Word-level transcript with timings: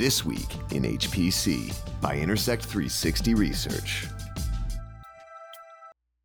This 0.00 0.24
Week 0.24 0.48
in 0.70 0.84
HPC 0.84 1.74
by 2.00 2.16
Intersect 2.16 2.64
360 2.64 3.34
Research. 3.34 4.06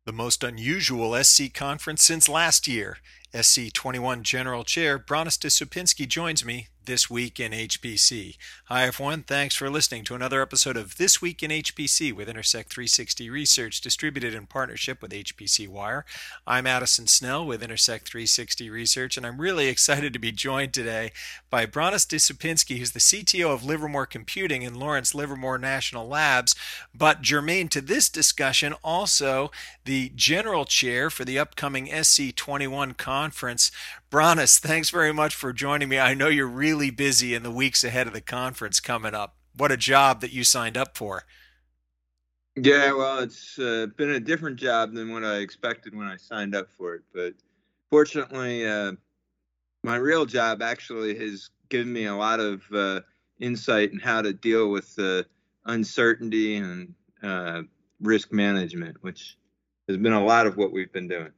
The 0.06 0.14
most 0.14 0.42
unusual 0.42 1.22
SC 1.22 1.52
conference 1.52 2.02
since 2.02 2.26
last 2.26 2.66
year. 2.66 2.96
SC 3.38 3.70
21 3.74 4.22
General 4.22 4.64
Chair 4.64 4.98
Bronis 4.98 5.38
de 5.38 5.48
Supinski 5.48 6.08
joins 6.08 6.42
me 6.42 6.68
this 6.86 7.10
Week 7.10 7.38
in 7.40 7.50
HPC. 7.50 8.36
Hi, 8.66 8.84
everyone. 8.84 9.24
Thanks 9.24 9.56
for 9.56 9.68
listening 9.68 10.04
to 10.04 10.14
another 10.14 10.40
episode 10.40 10.76
of 10.76 10.96
This 10.96 11.20
Week 11.20 11.42
in 11.42 11.50
HPC 11.50 12.12
with 12.12 12.28
Intersect 12.28 12.72
360 12.72 13.28
Research, 13.28 13.80
distributed 13.80 14.34
in 14.34 14.46
partnership 14.46 15.02
with 15.02 15.10
HPC 15.10 15.68
Wire. 15.68 16.04
I'm 16.46 16.66
Addison 16.66 17.08
Snell 17.08 17.44
with 17.44 17.62
Intersect 17.62 18.08
360 18.08 18.70
Research, 18.70 19.16
and 19.16 19.26
I'm 19.26 19.40
really 19.40 19.66
excited 19.68 20.12
to 20.12 20.18
be 20.20 20.30
joined 20.30 20.72
today 20.72 21.10
by 21.50 21.66
Bronis 21.66 22.06
de 22.06 22.16
Supinski, 22.16 22.78
who's 22.78 22.92
the 22.92 23.00
CTO 23.00 23.52
of 23.52 23.64
Livermore 23.64 24.06
Computing 24.06 24.64
and 24.64 24.76
Lawrence 24.76 25.14
Livermore 25.14 25.58
National 25.58 26.06
Labs. 26.06 26.54
But 26.94 27.20
germane 27.20 27.68
to 27.68 27.80
this 27.80 28.08
discussion, 28.08 28.74
also 28.84 29.50
the 29.84 30.12
General 30.14 30.64
Chair 30.64 31.10
for 31.10 31.24
the 31.24 31.38
upcoming 31.38 31.88
SC21 31.88 32.96
conference. 32.96 33.72
Bronis, 34.10 34.60
thanks 34.60 34.90
very 34.90 35.12
much 35.12 35.34
for 35.34 35.52
joining 35.52 35.88
me. 35.88 35.98
I 35.98 36.14
know 36.14 36.28
you're 36.28 36.46
really 36.46 36.90
busy 36.90 37.34
in 37.34 37.42
the 37.42 37.50
weeks 37.50 37.82
ahead 37.82 38.06
of 38.06 38.12
the 38.12 38.20
conference 38.20 38.78
coming 38.78 39.14
up. 39.14 39.36
What 39.56 39.72
a 39.72 39.76
job 39.76 40.20
that 40.20 40.32
you 40.32 40.44
signed 40.44 40.76
up 40.76 40.96
for. 40.96 41.24
Yeah, 42.54 42.92
well, 42.92 43.18
it's 43.18 43.58
uh, 43.58 43.86
been 43.96 44.10
a 44.10 44.20
different 44.20 44.58
job 44.58 44.94
than 44.94 45.12
what 45.12 45.24
I 45.24 45.38
expected 45.38 45.94
when 45.94 46.06
I 46.06 46.16
signed 46.16 46.54
up 46.54 46.68
for 46.70 46.94
it. 46.94 47.02
But 47.12 47.34
fortunately, 47.90 48.64
uh, 48.64 48.92
my 49.82 49.96
real 49.96 50.24
job 50.24 50.62
actually 50.62 51.18
has 51.18 51.50
given 51.68 51.92
me 51.92 52.06
a 52.06 52.14
lot 52.14 52.38
of 52.38 52.62
uh, 52.72 53.00
insight 53.40 53.92
in 53.92 53.98
how 53.98 54.22
to 54.22 54.32
deal 54.32 54.70
with 54.70 54.94
the 54.94 55.26
uncertainty 55.64 56.56
and 56.56 56.94
uh, 57.22 57.62
risk 58.00 58.32
management, 58.32 58.98
which 59.02 59.36
has 59.88 59.96
been 59.96 60.12
a 60.12 60.24
lot 60.24 60.46
of 60.46 60.56
what 60.56 60.72
we've 60.72 60.92
been 60.92 61.08
doing. 61.08 61.32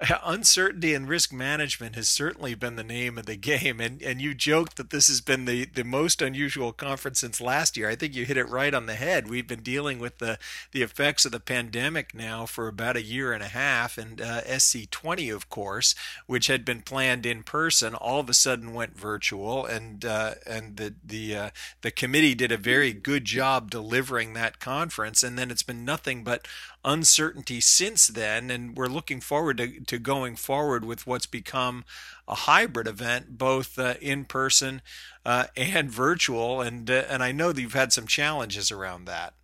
uncertainty 0.24 0.94
and 0.94 1.08
risk 1.08 1.32
management 1.32 1.96
has 1.96 2.08
certainly 2.08 2.54
been 2.54 2.76
the 2.76 2.84
name 2.84 3.18
of 3.18 3.26
the 3.26 3.36
game 3.36 3.80
and 3.80 4.00
and 4.00 4.22
you 4.22 4.32
joked 4.32 4.76
that 4.76 4.90
this 4.90 5.08
has 5.08 5.20
been 5.20 5.44
the 5.44 5.64
the 5.64 5.82
most 5.82 6.22
unusual 6.22 6.72
conference 6.72 7.18
since 7.18 7.40
last 7.40 7.76
year. 7.76 7.88
I 7.88 7.96
think 7.96 8.14
you 8.14 8.24
hit 8.24 8.36
it 8.36 8.48
right 8.48 8.72
on 8.72 8.86
the 8.86 8.94
head. 8.94 9.28
We've 9.28 9.46
been 9.46 9.62
dealing 9.62 9.98
with 9.98 10.18
the 10.18 10.38
the 10.70 10.82
effects 10.82 11.24
of 11.24 11.32
the 11.32 11.40
pandemic 11.40 12.14
now 12.14 12.46
for 12.46 12.68
about 12.68 12.96
a 12.96 13.02
year 13.02 13.32
and 13.32 13.42
a 13.42 13.48
half 13.48 13.98
and 13.98 14.20
uh, 14.20 14.42
sc20 14.42 15.34
of 15.34 15.50
course 15.50 15.94
which 16.26 16.46
had 16.46 16.64
been 16.64 16.82
planned 16.82 17.26
in 17.26 17.42
person 17.42 17.94
all 17.94 18.20
of 18.20 18.28
a 18.28 18.34
sudden 18.34 18.72
went 18.72 18.96
virtual 18.96 19.66
and 19.66 20.04
uh, 20.04 20.34
and 20.46 20.76
the 20.76 20.94
the 21.04 21.34
uh, 21.34 21.50
the 21.82 21.90
committee 21.90 22.34
did 22.34 22.52
a 22.52 22.56
very 22.56 22.92
good 22.92 23.24
job 23.24 23.70
delivering 23.70 24.34
that 24.34 24.60
conference 24.60 25.22
and 25.22 25.36
then 25.36 25.50
it's 25.50 25.62
been 25.62 25.84
nothing 25.84 26.22
but 26.22 26.46
uncertainty 26.84 27.60
since 27.60 28.06
then, 28.06 28.50
and 28.50 28.76
we're 28.76 28.86
looking 28.86 29.20
forward 29.20 29.58
to, 29.58 29.80
to 29.88 29.98
going 29.98 30.36
forward 30.36 30.84
with 30.84 31.06
what's 31.06 31.26
become 31.26 31.84
a 32.26 32.34
hybrid 32.34 32.86
event, 32.86 33.38
both 33.38 33.78
uh, 33.78 33.94
in 34.00 34.24
person 34.24 34.82
uh, 35.24 35.46
and 35.56 35.90
virtual. 35.90 36.60
And 36.60 36.90
uh, 36.90 37.04
and 37.08 37.22
I 37.22 37.32
know 37.32 37.52
that 37.52 37.60
you've 37.60 37.72
had 37.72 37.92
some 37.92 38.06
challenges 38.06 38.70
around 38.70 39.06
that. 39.06 39.34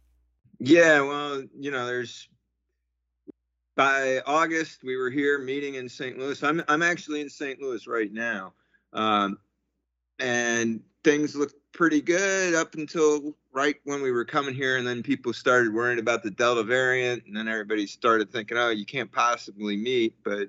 Yeah, 0.61 1.01
well, 1.01 1.43
you 1.59 1.71
know, 1.71 1.87
there's 1.87 2.29
by 3.77 4.21
August 4.27 4.85
we 4.85 4.97
were 4.97 5.11
here 5.11 5.39
meeting 5.39 5.75
in 5.75 5.89
St. 5.89 6.19
Louis. 6.19 6.43
I'm 6.43 6.63
I'm 6.69 6.83
actually 6.83 7.21
in 7.21 7.29
St. 7.29 7.61
Louis 7.61 7.87
right 7.87 8.13
now, 8.13 8.53
um, 8.93 9.39
and 10.19 10.81
things 11.03 11.35
look 11.35 11.53
pretty 11.75 12.01
good 12.01 12.55
up 12.55 12.75
until 12.75 13.35
right 13.53 13.77
when 13.85 14.01
we 14.01 14.11
were 14.11 14.25
coming 14.25 14.55
here, 14.55 14.79
and 14.79 14.87
then 14.87 15.03
people 15.03 15.35
started 15.35 15.75
worrying 15.75 15.99
about 15.99 16.23
the 16.23 16.31
Delta 16.31 16.63
variant, 16.63 17.27
and 17.27 17.37
then 17.37 17.49
everybody 17.49 17.87
started 17.87 18.33
thinking, 18.33 18.57
oh, 18.57 18.71
you 18.71 18.87
can't 18.87 19.13
possibly 19.13 19.77
meet. 19.77 20.15
But 20.25 20.49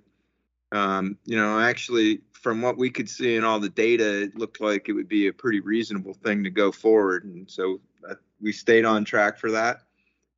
um, 0.72 1.18
you 1.26 1.36
know, 1.36 1.60
actually, 1.60 2.22
from 2.32 2.62
what 2.62 2.78
we 2.78 2.90
could 2.90 3.10
see 3.10 3.36
in 3.36 3.44
all 3.44 3.60
the 3.60 3.70
data, 3.70 4.24
it 4.24 4.38
looked 4.38 4.62
like 4.62 4.88
it 4.88 4.94
would 4.94 5.10
be 5.10 5.28
a 5.28 5.34
pretty 5.34 5.60
reasonable 5.60 6.14
thing 6.14 6.44
to 6.46 6.50
go 6.50 6.72
forward, 6.72 7.26
and 7.26 7.50
so 7.50 7.82
uh, 8.10 8.16
we 8.40 8.54
stayed 8.54 8.86
on 8.86 9.04
track 9.04 9.38
for 9.38 9.52
that. 9.52 9.82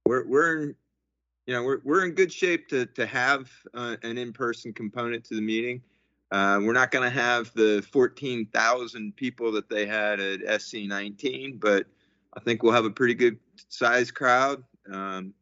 We're 0.06 0.26
we're 0.26 0.62
in, 0.64 0.76
you 1.46 1.54
know 1.54 1.64
we're 1.64 1.82
we're 1.84 2.06
in 2.06 2.12
good 2.14 2.32
shape 2.32 2.70
to 2.70 2.86
to 2.88 3.06
have 3.06 3.52
uh, 3.74 3.98
an 4.04 4.18
in-person 4.18 4.74
component 4.74 5.26
to 5.26 5.36
the 5.36 5.42
meeting. 5.42 5.82
Uh, 6.32 6.60
we're 6.62 6.74
not 6.74 6.92
going 6.92 7.10
to 7.10 7.16
have 7.16 7.52
the 7.54 7.86
14,000 7.92 9.16
people 9.16 9.52
that 9.54 9.70
they 9.70 9.86
had 9.86 10.20
at 10.20 10.42
SC19, 10.42 11.60
but 11.60 11.86
I 12.36 12.40
think 12.42 12.62
we'll 12.62 12.74
have 12.74 12.86
a 12.86 12.92
pretty 12.92 13.14
good 13.14 13.40
size 13.70 14.12
crowd 14.12 14.64
um, 14.92 15.34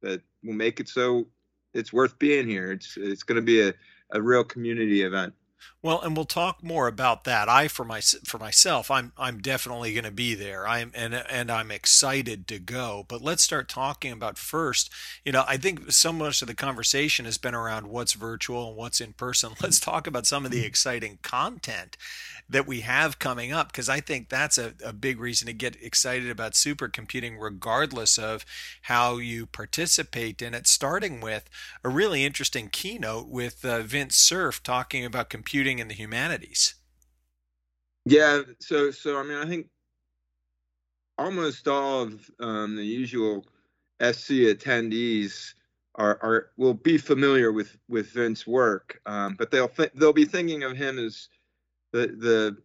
that 0.00 0.22
will 0.44 0.54
make 0.54 0.78
it 0.78 0.88
so 0.88 1.26
it's 1.74 1.92
worth 1.92 2.18
being 2.18 2.48
here. 2.48 2.70
It's 2.70 2.96
it's 2.96 3.22
going 3.22 3.36
to 3.36 3.42
be 3.42 3.60
a, 3.62 3.74
a 4.10 4.20
real 4.20 4.44
community 4.44 5.02
event. 5.02 5.34
Well, 5.82 6.00
and 6.00 6.16
we'll 6.16 6.26
talk 6.26 6.62
more 6.62 6.86
about 6.86 7.24
that. 7.24 7.48
I 7.48 7.66
for 7.66 7.84
my 7.84 8.00
for 8.00 8.38
myself, 8.38 8.88
I'm 8.88 9.12
I'm 9.18 9.40
definitely 9.40 9.92
going 9.92 10.04
to 10.04 10.12
be 10.12 10.34
there. 10.34 10.66
I'm 10.66 10.92
and 10.94 11.12
and 11.12 11.50
I'm 11.50 11.72
excited 11.72 12.46
to 12.48 12.60
go. 12.60 13.04
But 13.08 13.20
let's 13.20 13.42
start 13.42 13.68
talking 13.68 14.12
about 14.12 14.38
first. 14.38 14.90
You 15.24 15.32
know, 15.32 15.44
I 15.48 15.56
think 15.56 15.90
so 15.90 16.12
much 16.12 16.40
of 16.40 16.46
the 16.46 16.54
conversation 16.54 17.24
has 17.24 17.36
been 17.36 17.54
around 17.54 17.88
what's 17.88 18.12
virtual 18.12 18.68
and 18.68 18.76
what's 18.76 19.00
in 19.00 19.12
person. 19.12 19.52
Let's 19.62 19.80
talk 19.80 20.06
about 20.06 20.26
some 20.26 20.44
of 20.44 20.50
the 20.50 20.64
exciting 20.64 21.18
content 21.22 21.96
that 22.48 22.66
we 22.66 22.80
have 22.80 23.18
coming 23.18 23.52
up 23.52 23.68
because 23.68 23.88
I 23.88 24.00
think 24.00 24.28
that's 24.28 24.58
a, 24.58 24.74
a 24.84 24.92
big 24.92 25.18
reason 25.18 25.46
to 25.46 25.52
get 25.52 25.82
excited 25.82 26.28
about 26.28 26.52
supercomputing, 26.52 27.36
regardless 27.40 28.18
of 28.18 28.44
how 28.82 29.16
you 29.16 29.46
participate 29.46 30.42
in 30.42 30.52
it. 30.52 30.66
Starting 30.66 31.20
with 31.20 31.48
a 31.82 31.88
really 31.88 32.24
interesting 32.24 32.68
keynote 32.68 33.28
with 33.28 33.64
uh, 33.64 33.80
Vint 33.82 34.12
Cerf 34.12 34.62
talking 34.62 35.04
about 35.04 35.30
computing 35.30 35.51
in 35.78 35.88
the 35.88 35.94
humanities. 35.94 36.74
Yeah, 38.04 38.42
so 38.60 38.90
so 38.90 39.18
I 39.18 39.22
mean 39.22 39.38
I 39.38 39.46
think 39.46 39.68
almost 41.18 41.68
all 41.68 42.02
of 42.02 42.30
um, 42.40 42.76
the 42.76 42.84
usual 42.84 43.44
SC 44.00 44.50
attendees 44.50 45.54
are, 45.94 46.18
are 46.22 46.50
will 46.56 46.74
be 46.74 46.98
familiar 46.98 47.52
with 47.52 47.76
with 47.88 48.10
Vint's 48.10 48.46
work, 48.46 49.00
um, 49.06 49.34
but 49.38 49.50
they'll 49.50 49.68
th- 49.68 49.92
they'll 49.94 50.12
be 50.12 50.24
thinking 50.24 50.62
of 50.62 50.76
him 50.76 50.98
as 50.98 51.28
the 51.92 52.06
the 52.06 52.56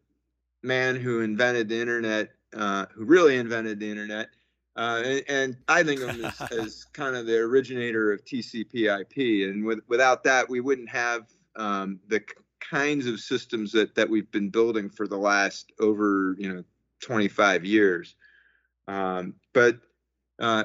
man 0.63 0.95
who 0.95 1.21
invented 1.21 1.69
the 1.69 1.79
internet, 1.79 2.29
uh, 2.55 2.85
who 2.93 3.05
really 3.05 3.37
invented 3.37 3.79
the 3.79 3.89
internet, 3.89 4.29
uh, 4.77 5.01
and, 5.03 5.23
and, 5.27 5.57
I 5.67 5.83
think 5.83 6.01
of 6.01 6.09
him 6.09 6.25
as, 6.25 6.41
as, 6.51 6.85
kind 6.93 7.15
of 7.15 7.25
the 7.25 7.37
originator 7.37 8.11
of 8.11 8.23
TCP/IP. 8.25 9.49
And 9.49 9.65
with, 9.65 9.79
without 9.87 10.23
that, 10.25 10.47
we 10.47 10.59
wouldn't 10.59 10.89
have 10.89 11.27
um, 11.55 11.99
the 12.07 12.21
kinds 12.69 13.07
of 13.07 13.19
systems 13.19 13.71
that 13.71 13.95
that 13.95 14.09
we've 14.09 14.31
been 14.31 14.49
building 14.49 14.89
for 14.89 15.07
the 15.07 15.17
last 15.17 15.71
over 15.79 16.35
you 16.37 16.53
know 16.53 16.63
25 17.01 17.65
years. 17.65 18.15
Um, 18.87 19.35
but 19.53 19.77
uh, 20.39 20.63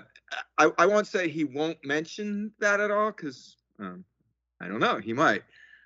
I, 0.58 0.70
I 0.78 0.86
won't 0.86 1.06
say 1.06 1.28
he 1.28 1.44
won't 1.44 1.78
mention 1.84 2.52
that 2.60 2.80
at 2.80 2.90
all 2.90 3.10
because 3.10 3.56
um, 3.78 4.04
I 4.60 4.68
don't 4.68 4.80
know. 4.80 4.98
He 4.98 5.12
might. 5.12 5.42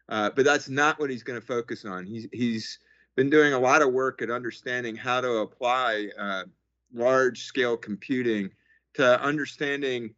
Uh, 0.08 0.30
but 0.30 0.44
that's 0.44 0.68
not 0.68 1.00
what 1.00 1.10
he's 1.10 1.22
going 1.22 1.40
to 1.40 1.46
focus 1.46 1.84
on. 1.84 2.06
He's 2.06 2.28
he's 2.32 2.78
been 3.16 3.30
doing 3.30 3.54
a 3.54 3.58
lot 3.58 3.82
of 3.82 3.92
work 3.92 4.22
at 4.22 4.30
understanding 4.30 4.94
how 4.94 5.20
to 5.20 5.38
apply 5.38 6.08
uh, 6.18 6.44
large 6.92 7.42
scale 7.42 7.76
computing 7.76 8.50
to 8.94 9.20
understanding 9.20 10.14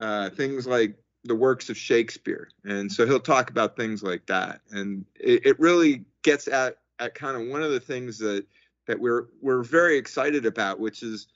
uh, 0.00 0.30
things 0.30 0.66
like 0.66 0.94
the 1.24 1.34
works 1.34 1.70
of 1.70 1.76
Shakespeare. 1.76 2.48
And 2.64 2.90
so 2.90 3.06
he'll 3.06 3.20
talk 3.20 3.50
about 3.50 3.76
things 3.76 4.02
like 4.02 4.26
that. 4.26 4.60
And 4.70 5.04
it, 5.18 5.46
it 5.46 5.60
really 5.60 6.04
gets 6.22 6.48
at, 6.48 6.78
at 6.98 7.14
kind 7.14 7.40
of 7.40 7.48
one 7.48 7.62
of 7.62 7.70
the 7.70 7.80
things 7.80 8.18
that 8.18 8.46
that 8.88 8.98
we're 8.98 9.26
we're 9.40 9.62
very 9.62 9.96
excited 9.96 10.44
about, 10.44 10.80
which 10.80 11.02
is 11.02 11.28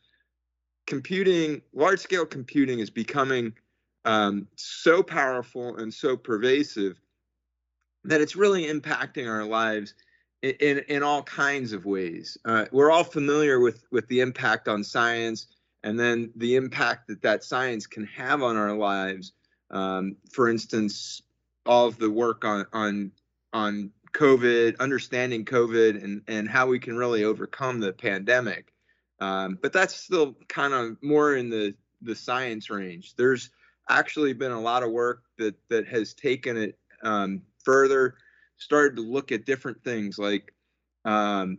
computing, 0.86 1.62
large 1.72 2.00
scale 2.00 2.26
computing 2.26 2.78
is 2.78 2.90
becoming 2.90 3.52
um, 4.04 4.46
so 4.56 5.02
powerful 5.02 5.76
and 5.76 5.92
so 5.92 6.16
pervasive 6.16 7.00
that 8.04 8.20
it's 8.20 8.36
really 8.36 8.66
impacting 8.66 9.28
our 9.28 9.44
lives 9.44 9.94
in, 10.42 10.54
in, 10.60 10.78
in 10.88 11.02
all 11.02 11.22
kinds 11.24 11.72
of 11.72 11.84
ways. 11.84 12.38
Uh, 12.44 12.66
we're 12.70 12.90
all 12.90 13.04
familiar 13.04 13.58
with, 13.58 13.84
with 13.90 14.06
the 14.08 14.20
impact 14.20 14.68
on 14.68 14.84
science 14.84 15.48
and 15.82 15.98
then 15.98 16.30
the 16.36 16.54
impact 16.54 17.08
that 17.08 17.20
that 17.22 17.42
science 17.42 17.86
can 17.86 18.04
have 18.06 18.42
on 18.42 18.56
our 18.56 18.72
lives. 18.72 19.32
Um, 19.70 20.16
for 20.32 20.48
instance, 20.48 21.22
all 21.64 21.86
of 21.86 21.98
the 21.98 22.10
work 22.10 22.44
on, 22.44 22.66
on, 22.72 23.12
on 23.52 23.90
COVID, 24.12 24.78
understanding 24.78 25.44
COVID, 25.44 26.02
and, 26.02 26.22
and 26.28 26.48
how 26.48 26.66
we 26.66 26.78
can 26.78 26.96
really 26.96 27.24
overcome 27.24 27.80
the 27.80 27.92
pandemic. 27.92 28.72
Um, 29.20 29.58
but 29.60 29.72
that's 29.72 29.94
still 29.94 30.36
kind 30.48 30.74
of 30.74 30.96
more 31.02 31.36
in 31.36 31.50
the, 31.50 31.74
the 32.02 32.14
science 32.14 32.70
range. 32.70 33.14
There's 33.16 33.50
actually 33.88 34.32
been 34.32 34.52
a 34.52 34.60
lot 34.60 34.82
of 34.82 34.90
work 34.90 35.22
that, 35.38 35.54
that 35.68 35.86
has 35.88 36.14
taken 36.14 36.56
it 36.56 36.78
um, 37.02 37.42
further, 37.64 38.14
started 38.58 38.96
to 38.96 39.02
look 39.02 39.32
at 39.32 39.46
different 39.46 39.82
things 39.82 40.18
like, 40.18 40.52
um, 41.04 41.58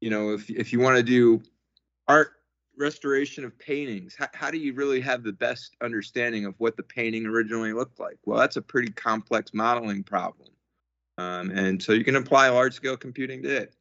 you 0.00 0.10
know, 0.10 0.32
if 0.34 0.50
if 0.50 0.72
you 0.72 0.80
want 0.80 0.96
to 0.96 1.02
do 1.02 1.40
art 2.08 2.32
restoration 2.76 3.44
of 3.44 3.58
paintings, 3.58 4.14
how, 4.18 4.28
how 4.34 4.50
do 4.50 4.58
you 4.58 4.74
really 4.74 5.00
have 5.00 5.22
the 5.22 5.32
best 5.32 5.76
understanding 5.82 6.44
of 6.44 6.54
what 6.58 6.76
the 6.76 6.82
painting 6.82 7.26
originally 7.26 7.72
looked 7.72 8.00
like? 8.00 8.18
Well, 8.24 8.38
that's 8.38 8.56
a 8.56 8.62
pretty 8.62 8.92
complex 8.92 9.52
modeling 9.54 10.02
problem, 10.02 10.48
um, 11.18 11.50
and 11.50 11.82
so 11.82 11.92
you 11.92 12.04
can 12.04 12.16
apply 12.16 12.48
large 12.48 12.74
scale 12.74 12.96
computing 12.96 13.42
to 13.42 13.56
it. 13.56 13.74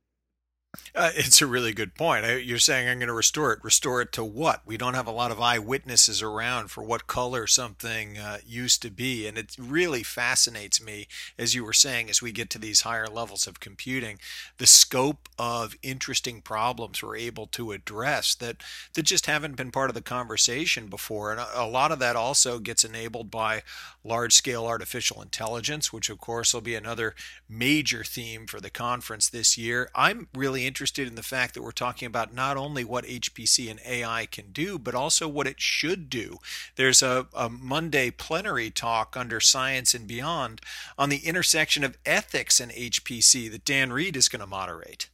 Uh, 0.95 1.11
it's 1.15 1.41
a 1.41 1.47
really 1.47 1.73
good 1.73 1.95
point. 1.95 2.23
You're 2.43 2.59
saying 2.59 2.87
I'm 2.87 2.99
going 2.99 3.07
to 3.07 3.13
restore 3.13 3.51
it. 3.51 3.63
Restore 3.63 4.01
it 4.01 4.11
to 4.13 4.23
what? 4.23 4.61
We 4.63 4.77
don't 4.77 4.93
have 4.93 5.07
a 5.07 5.11
lot 5.11 5.31
of 5.31 5.41
eyewitnesses 5.41 6.21
around 6.21 6.69
for 6.69 6.83
what 6.83 7.07
color 7.07 7.47
something 7.47 8.17
uh, 8.17 8.37
used 8.45 8.83
to 8.83 8.91
be. 8.91 9.27
And 9.27 9.35
it 9.35 9.55
really 9.57 10.03
fascinates 10.03 10.83
me, 10.83 11.07
as 11.37 11.55
you 11.55 11.65
were 11.65 11.73
saying, 11.73 12.11
as 12.11 12.21
we 12.21 12.31
get 12.31 12.51
to 12.51 12.59
these 12.59 12.81
higher 12.81 13.07
levels 13.07 13.47
of 13.47 13.59
computing, 13.59 14.19
the 14.59 14.67
scope 14.67 15.29
of 15.39 15.75
interesting 15.81 16.41
problems 16.41 17.01
we're 17.01 17.17
able 17.17 17.47
to 17.47 17.71
address 17.71 18.35
that, 18.35 18.57
that 18.93 19.03
just 19.03 19.25
haven't 19.25 19.55
been 19.55 19.71
part 19.71 19.89
of 19.89 19.95
the 19.95 20.01
conversation 20.01 20.87
before. 20.87 21.31
And 21.31 21.39
a, 21.39 21.61
a 21.61 21.67
lot 21.67 21.91
of 21.91 21.99
that 21.99 22.15
also 22.15 22.59
gets 22.59 22.83
enabled 22.83 23.31
by 23.31 23.63
large 24.03 24.33
scale 24.33 24.67
artificial 24.67 25.23
intelligence, 25.23 25.91
which, 25.91 26.09
of 26.09 26.19
course, 26.19 26.53
will 26.53 26.61
be 26.61 26.75
another 26.75 27.15
major 27.49 28.03
theme 28.03 28.45
for 28.45 28.59
the 28.59 28.69
conference 28.69 29.27
this 29.27 29.57
year. 29.57 29.89
I'm 29.95 30.27
really 30.35 30.62
interested 30.67 31.07
in 31.07 31.15
the 31.15 31.23
fact 31.23 31.53
that 31.53 31.61
we're 31.61 31.71
talking 31.71 32.05
about 32.05 32.33
not 32.33 32.57
only 32.57 32.83
what 32.83 33.05
HPC 33.05 33.69
and 33.69 33.79
AI 33.85 34.25
can 34.25 34.51
do, 34.51 34.77
but 34.79 34.95
also 34.95 35.27
what 35.27 35.47
it 35.47 35.59
should 35.59 36.09
do. 36.09 36.37
There's 36.75 37.01
a, 37.01 37.27
a 37.33 37.49
Monday 37.49 38.11
plenary 38.11 38.69
talk 38.69 39.15
under 39.17 39.39
Science 39.39 39.93
and 39.93 40.07
Beyond 40.07 40.61
on 40.97 41.09
the 41.09 41.25
intersection 41.25 41.83
of 41.83 41.97
ethics 42.05 42.59
and 42.59 42.71
HPC 42.71 43.51
that 43.51 43.65
Dan 43.65 43.91
Reed 43.91 44.15
is 44.15 44.29
going 44.29 44.41
to 44.41 44.47
moderate. 44.47 45.09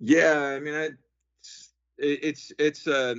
Yeah, 0.00 0.40
I 0.40 0.60
mean, 0.60 0.74
I, 0.74 0.90
it's 1.98 2.52
it's 2.58 2.86
a 2.86 3.16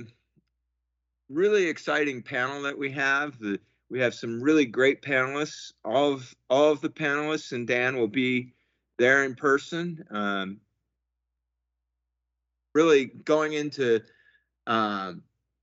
really 1.28 1.66
exciting 1.66 2.22
panel 2.22 2.62
that 2.62 2.76
we 2.76 2.90
have. 2.92 3.38
The, 3.38 3.60
we 3.90 4.00
have 4.00 4.14
some 4.14 4.42
really 4.42 4.64
great 4.64 5.02
panelists. 5.02 5.72
All 5.84 6.12
of 6.12 6.34
all 6.48 6.70
of 6.70 6.80
the 6.80 6.88
panelists 6.88 7.52
and 7.52 7.66
Dan 7.66 7.96
will 7.96 8.08
be 8.08 8.52
there 9.00 9.24
in 9.24 9.34
person. 9.34 10.04
Um, 10.10 10.60
really 12.74 13.06
going 13.06 13.54
into 13.54 14.00
um, 14.66 15.22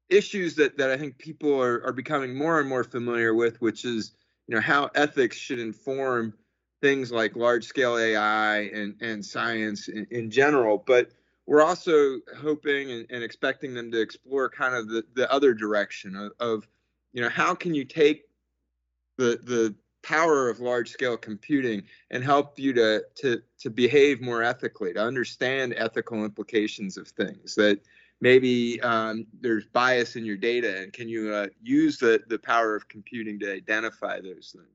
issues 0.09 0.55
that, 0.55 0.77
that 0.77 0.89
I 0.89 0.97
think 0.97 1.17
people 1.17 1.61
are, 1.61 1.85
are 1.85 1.93
becoming 1.93 2.35
more 2.35 2.59
and 2.59 2.67
more 2.67 2.83
familiar 2.83 3.33
with, 3.33 3.61
which 3.61 3.85
is 3.85 4.13
you 4.47 4.55
know 4.55 4.61
how 4.61 4.89
ethics 4.95 5.37
should 5.37 5.59
inform 5.59 6.33
things 6.81 7.11
like 7.11 7.35
large 7.35 7.65
scale 7.65 7.97
AI 7.97 8.69
and, 8.73 8.95
and 9.01 9.25
science 9.25 9.87
in, 9.87 10.07
in 10.11 10.29
general. 10.29 10.83
But 10.85 11.11
we're 11.45 11.63
also 11.63 12.19
hoping 12.37 12.91
and, 12.91 13.05
and, 13.09 13.23
expecting 13.23 13.73
them 13.73 13.91
to 13.91 13.99
explore 13.99 14.49
kind 14.49 14.75
of 14.75 14.89
the, 14.89 15.03
the 15.15 15.31
other 15.31 15.53
direction 15.53 16.15
of, 16.15 16.31
of 16.39 16.67
you 17.13 17.21
know 17.21 17.29
how 17.29 17.53
can 17.53 17.73
you 17.73 17.85
take 17.85 18.23
the 19.17 19.39
the 19.43 19.75
power 20.03 20.49
of 20.49 20.59
large 20.59 20.89
scale 20.89 21.17
computing 21.17 21.83
and 22.11 22.23
help 22.23 22.57
you 22.59 22.73
to 22.73 23.03
to 23.15 23.41
to 23.59 23.69
behave 23.69 24.21
more 24.21 24.43
ethically 24.43 24.93
to 24.93 25.01
understand 25.01 25.73
ethical 25.77 26.23
implications 26.23 26.97
of 26.97 27.07
things 27.09 27.55
that 27.55 27.79
maybe 28.21 28.79
um, 28.81 29.25
there's 29.41 29.65
bias 29.65 30.15
in 30.15 30.25
your 30.25 30.37
data 30.37 30.81
and 30.81 30.93
can 30.93 31.09
you 31.09 31.33
uh, 31.33 31.47
use 31.61 31.97
the 31.97 32.21
the 32.27 32.39
power 32.39 32.75
of 32.75 32.87
computing 32.87 33.39
to 33.39 33.53
identify 33.53 34.19
those 34.21 34.55
things? 34.55 34.67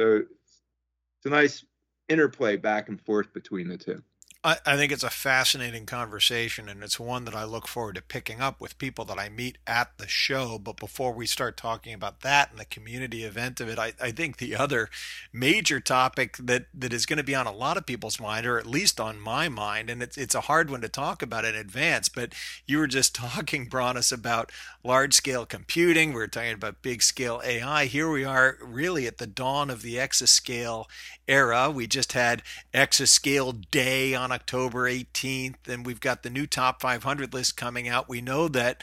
So 0.00 0.16
it's 0.16 1.26
a 1.26 1.30
nice 1.30 1.64
interplay 2.08 2.56
back 2.56 2.88
and 2.88 3.00
forth 3.00 3.32
between 3.32 3.68
the 3.68 3.78
two 3.78 4.02
I, 4.44 4.56
I 4.66 4.76
think 4.76 4.90
it's 4.90 5.04
a 5.04 5.10
fascinating 5.10 5.86
conversation, 5.86 6.68
and 6.68 6.82
it's 6.82 6.98
one 6.98 7.26
that 7.26 7.34
I 7.34 7.44
look 7.44 7.68
forward 7.68 7.94
to 7.94 8.02
picking 8.02 8.40
up 8.40 8.60
with 8.60 8.76
people 8.76 9.04
that 9.04 9.18
I 9.18 9.28
meet 9.28 9.58
at 9.68 9.96
the 9.98 10.08
show. 10.08 10.58
But 10.58 10.78
before 10.78 11.12
we 11.12 11.26
start 11.26 11.56
talking 11.56 11.94
about 11.94 12.22
that 12.22 12.50
and 12.50 12.58
the 12.58 12.64
community 12.64 13.22
event 13.22 13.60
of 13.60 13.68
it, 13.68 13.78
I, 13.78 13.92
I 14.00 14.10
think 14.10 14.38
the 14.38 14.56
other 14.56 14.88
major 15.32 15.78
topic 15.78 16.36
that, 16.38 16.66
that 16.74 16.92
is 16.92 17.06
going 17.06 17.18
to 17.18 17.22
be 17.22 17.36
on 17.36 17.46
a 17.46 17.52
lot 17.52 17.76
of 17.76 17.86
people's 17.86 18.18
mind, 18.18 18.44
or 18.44 18.58
at 18.58 18.66
least 18.66 18.98
on 18.98 19.20
my 19.20 19.48
mind, 19.48 19.88
and 19.88 20.02
it's, 20.02 20.18
it's 20.18 20.34
a 20.34 20.42
hard 20.42 20.70
one 20.70 20.80
to 20.80 20.88
talk 20.88 21.22
about 21.22 21.44
in 21.44 21.54
advance, 21.54 22.08
but 22.08 22.34
you 22.66 22.78
were 22.78 22.88
just 22.88 23.14
talking, 23.14 23.68
Bronis, 23.68 24.12
about 24.12 24.50
large 24.82 25.14
scale 25.14 25.46
computing. 25.46 26.08
We 26.08 26.16
were 26.16 26.26
talking 26.26 26.54
about 26.54 26.82
big 26.82 27.02
scale 27.02 27.40
AI. 27.44 27.84
Here 27.84 28.10
we 28.10 28.24
are, 28.24 28.58
really 28.60 29.06
at 29.06 29.18
the 29.18 29.26
dawn 29.28 29.70
of 29.70 29.82
the 29.82 29.96
exascale 29.96 30.86
era. 31.28 31.70
We 31.70 31.86
just 31.86 32.12
had 32.12 32.42
exascale 32.74 33.70
day 33.70 34.14
on 34.16 34.31
October 34.32 34.90
18th, 34.90 35.68
and 35.68 35.86
we've 35.86 36.00
got 36.00 36.22
the 36.22 36.30
new 36.30 36.46
top 36.46 36.80
500 36.80 37.32
list 37.32 37.56
coming 37.56 37.88
out. 37.88 38.08
We 38.08 38.20
know 38.20 38.48
that 38.48 38.82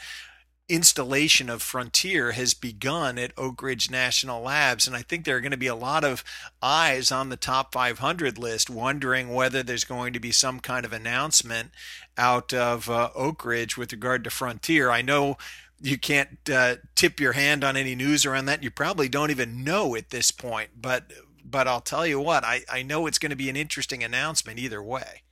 installation 0.70 1.50
of 1.50 1.62
Frontier 1.62 2.30
has 2.30 2.54
begun 2.54 3.18
at 3.18 3.32
Oak 3.36 3.60
Ridge 3.60 3.90
National 3.90 4.42
Labs. 4.42 4.86
And 4.86 4.94
I 4.94 5.02
think 5.02 5.24
there 5.24 5.36
are 5.36 5.40
going 5.40 5.50
to 5.50 5.56
be 5.56 5.66
a 5.66 5.74
lot 5.74 6.04
of 6.04 6.22
eyes 6.62 7.10
on 7.10 7.28
the 7.28 7.36
top 7.36 7.72
500 7.72 8.38
list 8.38 8.70
wondering 8.70 9.34
whether 9.34 9.62
there's 9.62 9.84
going 9.84 10.12
to 10.12 10.20
be 10.20 10.30
some 10.30 10.60
kind 10.60 10.86
of 10.86 10.92
announcement 10.92 11.72
out 12.16 12.54
of 12.54 12.88
uh, 12.88 13.10
Oak 13.16 13.44
Ridge 13.44 13.76
with 13.76 13.92
regard 13.92 14.22
to 14.24 14.30
Frontier. 14.30 14.90
I 14.90 15.02
know 15.02 15.36
you 15.80 15.98
can't 15.98 16.38
uh, 16.50 16.76
tip 16.94 17.18
your 17.18 17.32
hand 17.32 17.64
on 17.64 17.76
any 17.76 17.96
news 17.96 18.24
around 18.24 18.46
that. 18.46 18.62
You 18.62 18.70
probably 18.70 19.08
don't 19.08 19.30
even 19.30 19.64
know 19.64 19.96
at 19.96 20.10
this 20.10 20.30
point. 20.30 20.70
But 20.80 21.10
but 21.42 21.66
I'll 21.66 21.80
tell 21.80 22.06
you 22.06 22.20
what, 22.20 22.44
I, 22.44 22.62
I 22.70 22.82
know 22.82 23.06
it's 23.06 23.18
going 23.18 23.30
to 23.30 23.36
be 23.36 23.50
an 23.50 23.56
interesting 23.56 24.04
announcement 24.04 24.60
either 24.60 24.80
way. 24.80 25.22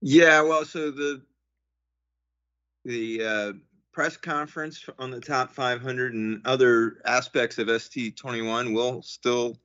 Yeah, 0.00 0.42
well, 0.42 0.64
so 0.64 0.90
the 0.90 1.22
the 2.84 3.24
uh, 3.24 3.52
press 3.92 4.16
conference 4.16 4.84
on 4.98 5.10
the 5.10 5.20
top 5.20 5.52
500 5.52 6.14
and 6.14 6.40
other 6.46 6.98
aspects 7.04 7.58
of 7.58 7.66
SC21 7.68 8.74
will 8.74 9.02
still 9.02 9.58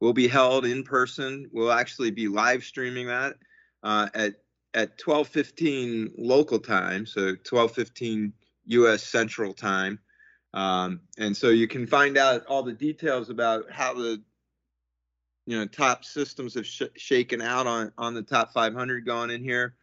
will 0.00 0.12
be 0.12 0.28
held 0.28 0.64
in 0.66 0.84
person. 0.84 1.48
We'll 1.52 1.72
actually 1.72 2.10
be 2.10 2.28
live 2.28 2.64
streaming 2.64 3.06
that 3.08 3.36
uh, 3.82 4.08
at 4.14 4.34
at 4.74 4.98
12:15 4.98 6.12
local 6.18 6.58
time, 6.58 7.06
so 7.06 7.34
12:15 7.34 8.32
U.S. 8.66 9.02
Central 9.02 9.54
Time. 9.54 9.98
Um, 10.54 11.00
and 11.18 11.36
so 11.36 11.48
you 11.48 11.66
can 11.68 11.86
find 11.86 12.18
out 12.18 12.44
all 12.46 12.62
the 12.62 12.72
details 12.72 13.30
about 13.30 13.70
how 13.70 13.94
the 13.94 14.22
you 15.48 15.56
know 15.56 15.64
top 15.64 16.04
systems 16.04 16.52
have 16.52 16.66
sh- 16.66 16.82
shaken 16.96 17.40
out 17.40 17.66
on 17.66 17.90
on 17.96 18.12
the 18.12 18.20
top 18.20 18.52
500 18.52 19.06
going 19.06 19.30
in 19.30 19.42
here. 19.42 19.76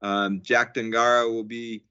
Um, 0.00 0.40
Jack 0.42 0.74
Dongarra 0.74 1.30
will 1.30 1.44
be 1.44 1.84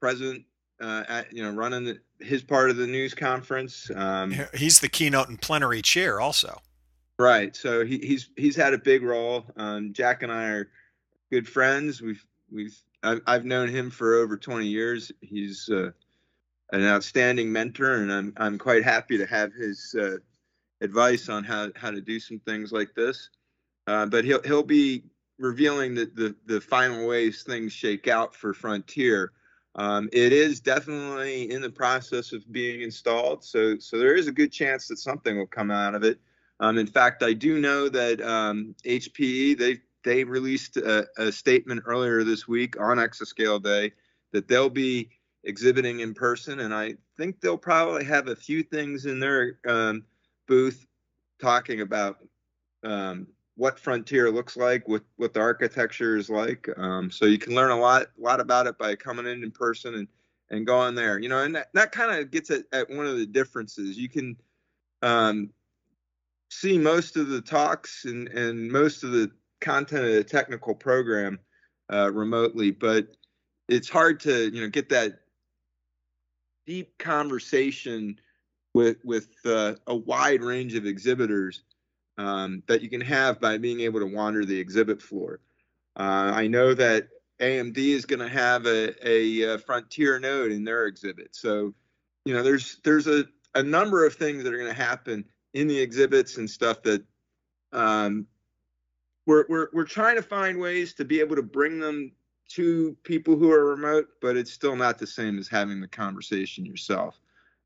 present 0.00 0.46
uh, 0.80 1.04
at 1.06 1.30
you 1.34 1.42
know 1.42 1.50
running 1.50 1.84
the, 1.84 2.00
his 2.18 2.42
part 2.42 2.70
of 2.70 2.78
the 2.78 2.86
news 2.86 3.12
conference. 3.12 3.90
Um, 3.94 4.34
he's 4.54 4.80
the 4.80 4.88
keynote 4.88 5.28
and 5.28 5.38
plenary 5.38 5.82
chair 5.82 6.18
also. 6.18 6.58
Right. 7.18 7.54
So 7.54 7.84
he, 7.84 7.98
he's 7.98 8.30
he's 8.38 8.56
had 8.56 8.72
a 8.72 8.78
big 8.78 9.02
role. 9.02 9.44
Um, 9.58 9.92
Jack 9.92 10.22
and 10.22 10.32
I 10.32 10.44
are 10.46 10.70
good 11.30 11.46
friends. 11.46 12.00
We've 12.00 12.24
we've 12.50 12.74
I've, 13.02 13.20
I've 13.26 13.44
known 13.44 13.68
him 13.68 13.90
for 13.90 14.14
over 14.14 14.38
20 14.38 14.66
years. 14.66 15.12
He's 15.20 15.68
uh, 15.68 15.90
an 16.72 16.86
outstanding 16.86 17.52
mentor, 17.52 17.96
and 17.96 18.10
I'm 18.10 18.32
I'm 18.38 18.56
quite 18.56 18.82
happy 18.82 19.18
to 19.18 19.26
have 19.26 19.52
his 19.52 19.94
uh, 20.00 20.16
advice 20.80 21.28
on 21.28 21.44
how 21.44 21.70
how 21.76 21.90
to 21.90 22.00
do 22.00 22.18
some 22.20 22.38
things 22.40 22.72
like 22.72 22.94
this. 22.94 23.30
Uh, 23.86 24.06
but 24.06 24.24
he'll 24.24 24.42
he'll 24.42 24.62
be 24.62 25.04
revealing 25.38 25.94
the, 25.94 26.06
the 26.14 26.36
the 26.46 26.60
final 26.60 27.06
ways 27.06 27.42
things 27.42 27.72
shake 27.72 28.08
out 28.08 28.34
for 28.34 28.52
Frontier. 28.54 29.32
Um, 29.76 30.08
it 30.12 30.32
is 30.32 30.60
definitely 30.60 31.50
in 31.50 31.62
the 31.62 31.70
process 31.70 32.32
of 32.32 32.50
being 32.52 32.82
installed, 32.82 33.44
so 33.44 33.78
so 33.78 33.98
there 33.98 34.14
is 34.14 34.26
a 34.26 34.32
good 34.32 34.52
chance 34.52 34.88
that 34.88 34.98
something 34.98 35.36
will 35.36 35.46
come 35.46 35.70
out 35.70 35.94
of 35.94 36.02
it. 36.02 36.18
Um, 36.60 36.76
in 36.76 36.86
fact, 36.86 37.22
I 37.22 37.32
do 37.32 37.58
know 37.58 37.88
that 37.88 38.20
um, 38.20 38.74
HPE 38.84 39.58
they 39.58 39.80
they 40.02 40.24
released 40.24 40.76
a, 40.76 41.06
a, 41.18 41.30
statement 41.30 41.82
earlier 41.86 42.24
this 42.24 42.48
week 42.48 42.80
on 42.80 42.96
Exascale 42.96 43.62
Day 43.62 43.92
that 44.32 44.48
they'll 44.48 44.70
be 44.70 45.10
exhibiting 45.44 46.00
in 46.00 46.14
person, 46.14 46.60
and 46.60 46.74
I 46.74 46.94
think 47.16 47.40
they'll 47.40 47.58
probably 47.58 48.04
have 48.04 48.28
a 48.28 48.36
few 48.36 48.62
things 48.62 49.06
in 49.06 49.20
their 49.20 49.58
um, 49.66 50.04
booth 50.50 50.84
talking 51.40 51.80
about 51.80 52.18
um, 52.82 53.28
what 53.54 53.78
Frontier 53.78 54.30
looks 54.30 54.56
like, 54.56 54.86
what 54.88 55.02
what 55.16 55.32
the 55.32 55.40
architecture 55.40 56.16
is 56.16 56.28
like. 56.28 56.68
Um, 56.76 57.10
so 57.10 57.24
you 57.24 57.38
can 57.38 57.54
learn 57.54 57.70
a 57.70 57.78
lot 57.78 58.08
lot 58.18 58.40
about 58.40 58.66
it 58.66 58.76
by 58.76 58.96
coming 58.96 59.26
in 59.26 59.42
in 59.44 59.52
person 59.52 59.94
and 59.94 60.08
and 60.50 60.66
going 60.66 60.94
there. 60.96 61.18
You 61.18 61.28
know, 61.28 61.44
and 61.44 61.54
that, 61.54 61.68
that 61.74 61.92
kind 61.92 62.18
of 62.18 62.30
gets 62.30 62.50
at, 62.50 62.64
at 62.72 62.90
one 62.90 63.06
of 63.06 63.16
the 63.16 63.26
differences. 63.26 63.96
You 63.96 64.08
can 64.08 64.36
um, 65.02 65.50
see 66.50 66.76
most 66.76 67.16
of 67.16 67.28
the 67.28 67.40
talks 67.40 68.04
and 68.04 68.28
and 68.28 68.70
most 68.70 69.04
of 69.04 69.12
the 69.12 69.30
content 69.60 70.04
of 70.04 70.12
the 70.12 70.24
technical 70.24 70.74
program 70.74 71.38
uh, 71.92 72.10
remotely, 72.12 72.72
but 72.72 73.06
it's 73.68 73.88
hard 73.88 74.18
to 74.20 74.50
you 74.52 74.62
know 74.62 74.68
get 74.68 74.88
that 74.88 75.20
deep 76.66 76.98
conversation 76.98 78.18
with 78.74 78.98
with 79.04 79.28
uh, 79.44 79.74
a 79.86 79.94
wide 79.94 80.42
range 80.42 80.74
of 80.74 80.86
exhibitors 80.86 81.62
um, 82.18 82.62
that 82.66 82.82
you 82.82 82.88
can 82.88 83.00
have 83.00 83.40
by 83.40 83.58
being 83.58 83.80
able 83.80 84.00
to 84.00 84.06
wander 84.06 84.44
the 84.44 84.58
exhibit 84.58 85.00
floor. 85.00 85.40
Uh, 85.96 86.32
I 86.34 86.46
know 86.46 86.74
that 86.74 87.08
AMD 87.40 87.78
is 87.78 88.04
going 88.04 88.20
to 88.20 88.28
have 88.28 88.66
a, 88.66 89.08
a, 89.08 89.54
a, 89.54 89.58
frontier 89.58 90.20
node 90.20 90.52
in 90.52 90.62
their 90.62 90.86
exhibit. 90.86 91.34
So, 91.34 91.74
you 92.24 92.34
know, 92.34 92.42
there's 92.42 92.78
there's 92.84 93.06
a, 93.06 93.24
a 93.54 93.62
number 93.62 94.04
of 94.04 94.14
things 94.14 94.44
that 94.44 94.52
are 94.52 94.58
going 94.58 94.68
to 94.68 94.82
happen 94.82 95.24
in 95.54 95.66
the 95.66 95.78
exhibits 95.78 96.36
and 96.36 96.48
stuff 96.48 96.82
that 96.82 97.02
um, 97.72 98.26
we're, 99.26 99.46
we're 99.48 99.68
we're 99.72 99.84
trying 99.84 100.16
to 100.16 100.22
find 100.22 100.58
ways 100.60 100.92
to 100.94 101.04
be 101.04 101.20
able 101.20 101.36
to 101.36 101.42
bring 101.42 101.80
them 101.80 102.12
to 102.50 102.96
people 103.04 103.36
who 103.36 103.50
are 103.50 103.64
remote, 103.64 104.08
but 104.20 104.36
it's 104.36 104.52
still 104.52 104.76
not 104.76 104.98
the 104.98 105.06
same 105.06 105.38
as 105.38 105.48
having 105.48 105.80
the 105.80 105.88
conversation 105.88 106.66
yourself. 106.66 107.20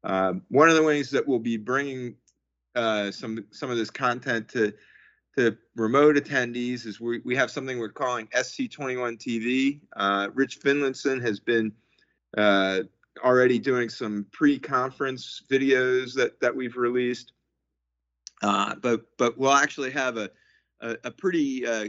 Uh, 0.05 0.35
one 0.49 0.69
of 0.69 0.77
the 0.77 0.83
ways 0.83 1.11
that 1.11 1.27
we'll 1.27 1.39
be 1.39 1.57
bringing 1.57 2.15
uh, 2.75 3.11
some 3.11 3.45
some 3.51 3.71
of 3.71 3.77
this 3.77 3.91
content 3.91 4.49
to 4.51 4.73
to 5.37 5.57
remote 5.75 6.17
attendees 6.17 6.87
is 6.87 7.01
we, 7.01 7.21
we 7.25 7.35
have 7.35 7.51
something 7.51 7.79
we're 7.79 7.89
calling 7.89 8.29
SC21 8.29 9.19
TV. 9.19 9.81
Uh, 9.97 10.29
Rich 10.33 10.61
Finlayson 10.61 11.21
has 11.21 11.41
been 11.41 11.73
uh, 12.37 12.81
already 13.25 13.59
doing 13.59 13.89
some 13.89 14.27
pre-conference 14.33 15.43
videos 15.51 16.15
that 16.15 16.39
that 16.41 16.55
we've 16.55 16.77
released, 16.77 17.33
uh, 18.43 18.75
but 18.77 19.03
but 19.17 19.39
we'll 19.39 19.53
actually 19.53 19.91
have 19.91 20.17
a 20.17 20.31
a, 20.81 20.97
a 21.05 21.11
pretty 21.11 21.67
uh, 21.67 21.89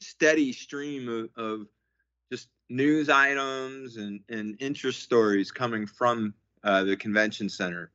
steady 0.00 0.52
stream 0.52 1.08
of, 1.08 1.44
of, 1.44 1.66
just 2.30 2.48
news 2.68 3.08
items 3.08 3.96
and, 3.96 4.20
and 4.28 4.54
interest 4.60 5.02
stories 5.02 5.50
coming 5.50 5.86
from 5.86 6.34
uh, 6.64 6.84
the 6.84 6.96
convention 6.96 7.48
center. 7.48 7.90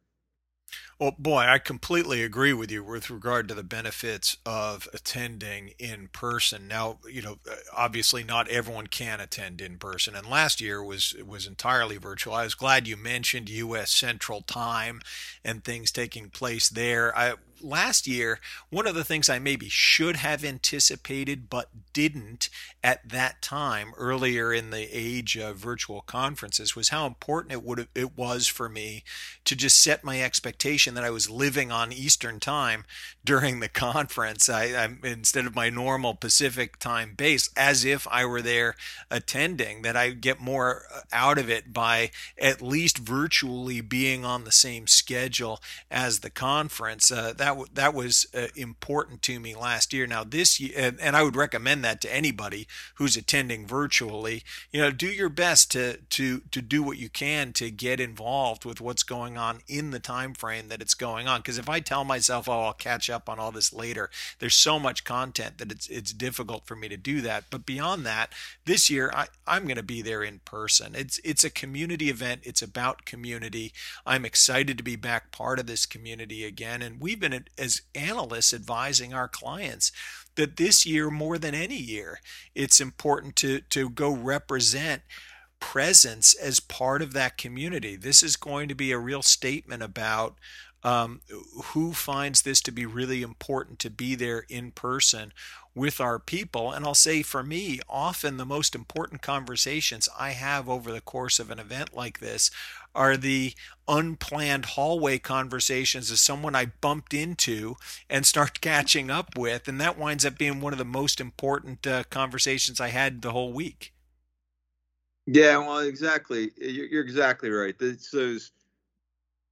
Well, 0.99 1.15
boy, 1.17 1.41
I 1.41 1.57
completely 1.57 2.23
agree 2.23 2.53
with 2.53 2.71
you 2.71 2.83
with 2.83 3.09
regard 3.09 3.47
to 3.47 3.53
the 3.53 3.63
benefits 3.63 4.37
of 4.45 4.87
attending 4.93 5.71
in 5.79 6.07
person. 6.09 6.67
Now, 6.67 6.99
you 7.09 7.21
know, 7.21 7.39
obviously 7.75 8.23
not 8.23 8.47
everyone 8.47 8.87
can 8.87 9.19
attend 9.19 9.59
in 9.59 9.77
person, 9.77 10.15
and 10.15 10.29
last 10.29 10.61
year 10.61 10.83
was 10.83 11.15
was 11.25 11.47
entirely 11.47 11.97
virtual. 11.97 12.33
I 12.33 12.43
was 12.43 12.55
glad 12.55 12.87
you 12.87 12.95
mentioned 12.95 13.49
U.S. 13.49 13.91
Central 13.91 14.41
Time 14.41 15.01
and 15.43 15.63
things 15.63 15.91
taking 15.91 16.29
place 16.29 16.69
there. 16.69 17.15
I 17.17 17.33
last 17.63 18.07
year, 18.07 18.39
one 18.69 18.87
of 18.87 18.95
the 18.95 19.03
things 19.03 19.29
I 19.29 19.39
maybe 19.39 19.69
should 19.69 20.17
have 20.17 20.43
anticipated 20.43 21.49
but 21.49 21.69
didn't 21.93 22.49
at 22.83 23.07
that 23.07 23.41
time 23.41 23.93
earlier 23.97 24.51
in 24.53 24.69
the 24.69 24.87
age 24.91 25.37
of 25.37 25.57
virtual 25.57 26.01
conferences 26.01 26.75
was 26.75 26.89
how 26.89 27.05
important 27.05 27.53
it 27.53 27.63
would 27.63 27.87
it 27.95 28.17
was 28.17 28.47
for 28.47 28.67
me 28.67 29.03
to 29.45 29.55
just 29.55 29.81
set 29.81 30.03
my 30.03 30.21
expectation 30.21 30.93
that 30.95 31.03
I 31.03 31.09
was 31.09 31.29
living 31.29 31.71
on 31.71 31.93
Eastern 31.93 32.39
time 32.39 32.85
during 33.23 33.59
the 33.59 33.69
conference. 33.69 34.49
I, 34.49 34.65
I 34.65 35.07
instead 35.07 35.45
of 35.45 35.55
my 35.55 35.69
normal 35.69 36.13
Pacific 36.13 36.77
time 36.79 37.13
base, 37.15 37.49
as 37.55 37.85
if 37.85 38.07
I 38.09 38.25
were 38.25 38.41
there 38.41 38.75
attending. 39.09 39.81
That 39.83 39.95
I 39.95 40.11
get 40.11 40.39
more 40.39 40.83
out 41.11 41.37
of 41.37 41.49
it 41.49 41.73
by 41.73 42.11
at 42.37 42.61
least 42.61 42.97
virtually 42.97 43.81
being 43.81 44.25
on 44.25 44.43
the 44.43 44.51
same 44.51 44.87
schedule 44.87 45.61
as 45.89 46.19
the 46.19 46.29
conference. 46.29 47.11
Uh, 47.11 47.33
that 47.37 47.52
that 47.75 47.83
that 47.83 47.93
was 47.93 48.25
uh, 48.33 48.47
important 48.55 49.21
to 49.23 49.39
me 49.39 49.55
last 49.55 49.93
year. 49.93 50.07
Now 50.07 50.23
this 50.23 50.59
year, 50.59 50.71
and, 50.75 50.99
and, 51.01 51.15
I 51.15 51.23
would 51.23 51.35
recommend 51.35 51.83
that 51.83 52.01
to 52.01 52.13
anybody 52.13 52.65
who's 52.95 53.17
attending 53.17 53.67
virtually. 53.67 54.43
You 54.71 54.81
know, 54.81 54.91
do 54.91 55.07
your 55.07 55.29
best 55.29 55.69
to 55.71 55.97
to 55.97 56.39
to 56.39 56.61
do 56.61 56.81
what 56.81 56.97
you 56.97 57.09
can 57.09 57.53
to 57.53 57.69
get 57.69 57.99
involved 57.99 58.65
with 58.65 58.81
what's 58.81 59.03
going 59.03 59.37
on 59.37 59.59
in 59.67 59.91
the 59.91 59.99
time 59.99 60.33
frame 60.33 60.69
that 60.69 60.81
it's 60.81 60.93
going 60.93 61.27
on. 61.27 61.41
Because 61.41 61.57
if 61.57 61.69
I 61.69 61.81
tell 61.81 62.03
myself, 62.03 62.47
"Oh, 62.47 62.61
I'll 62.61 62.73
catch 62.73 63.09
up 63.09 63.29
on 63.29 63.37
all 63.37 63.51
this 63.51 63.73
later," 63.73 64.09
there's 64.39 64.55
so 64.55 64.79
much 64.79 65.03
content 65.03 65.57
that 65.57 65.71
it's 65.71 65.87
it's 65.87 66.13
difficult 66.13 66.65
for 66.65 66.75
me 66.75 66.87
to 66.87 66.97
do 66.97 67.21
that. 67.21 67.45
But 67.49 67.65
beyond 67.65 68.05
that, 68.05 68.31
this 68.65 68.89
year 68.89 69.11
I, 69.13 69.27
I'm 69.45 69.65
going 69.65 69.75
to 69.75 69.83
be 69.83 70.01
there 70.01 70.23
in 70.23 70.39
person. 70.45 70.95
It's 70.95 71.19
it's 71.23 71.43
a 71.43 71.49
community 71.49 72.09
event. 72.09 72.41
It's 72.43 72.61
about 72.61 73.05
community. 73.05 73.73
I'm 74.05 74.25
excited 74.25 74.77
to 74.77 74.83
be 74.83 74.95
back 74.95 75.31
part 75.31 75.59
of 75.59 75.67
this 75.67 75.85
community 75.85 76.45
again, 76.45 76.81
and 76.81 77.01
we've 77.01 77.19
been 77.19 77.42
as 77.57 77.81
analysts 77.95 78.53
advising 78.53 79.13
our 79.13 79.27
clients 79.27 79.91
that 80.35 80.57
this 80.57 80.85
year 80.85 81.09
more 81.09 81.37
than 81.37 81.53
any 81.53 81.77
year 81.77 82.19
it's 82.55 82.81
important 82.81 83.35
to 83.35 83.61
to 83.69 83.89
go 83.89 84.11
represent 84.11 85.03
presence 85.63 86.35
as 86.35 86.59
part 86.59 87.01
of 87.01 87.13
that 87.13 87.37
community. 87.37 87.95
This 87.95 88.21
is 88.21 88.35
going 88.35 88.67
to 88.67 88.75
be 88.75 88.91
a 88.91 88.99
real 88.99 89.21
statement 89.21 89.81
about 89.81 90.35
um, 90.83 91.21
who 91.65 91.93
finds 91.93 92.41
this 92.41 92.61
to 92.61 92.71
be 92.71 92.85
really 92.85 93.21
important 93.21 93.79
to 93.79 93.89
be 93.89 94.15
there 94.15 94.45
in 94.49 94.71
person 94.71 95.31
with 95.75 95.99
our 95.99 96.19
people. 96.19 96.71
And 96.71 96.85
I'll 96.85 96.93
say 96.93 97.21
for 97.23 97.41
me, 97.41 97.79
often 97.89 98.37
the 98.37 98.45
most 98.45 98.75
important 98.75 99.21
conversations 99.21 100.09
I 100.17 100.31
have 100.31 100.69
over 100.69 100.91
the 100.91 101.01
course 101.01 101.39
of 101.39 101.49
an 101.49 101.59
event 101.59 101.95
like 101.95 102.19
this 102.19 102.51
are 102.93 103.17
the 103.17 103.53
unplanned 103.87 104.65
hallway 104.65 105.17
conversations 105.17 106.11
of 106.11 106.19
someone 106.19 106.55
I 106.55 106.65
bumped 106.81 107.13
into 107.13 107.75
and 108.09 108.25
start 108.25 108.61
catching 108.61 109.09
up 109.09 109.37
with. 109.37 109.67
And 109.67 109.79
that 109.81 109.97
winds 109.97 110.25
up 110.25 110.37
being 110.37 110.61
one 110.61 110.73
of 110.73 110.79
the 110.79 110.85
most 110.85 111.19
important 111.19 111.87
uh, 111.87 112.03
conversations 112.09 112.79
I 112.79 112.89
had 112.89 113.21
the 113.21 113.31
whole 113.31 113.53
week. 113.53 113.93
Yeah, 115.25 115.57
well, 115.57 115.79
exactly. 115.79 116.51
You're, 116.57 117.01
exactly 117.01 117.49
right. 117.49 117.75
It's 117.79 118.11
those 118.11 118.51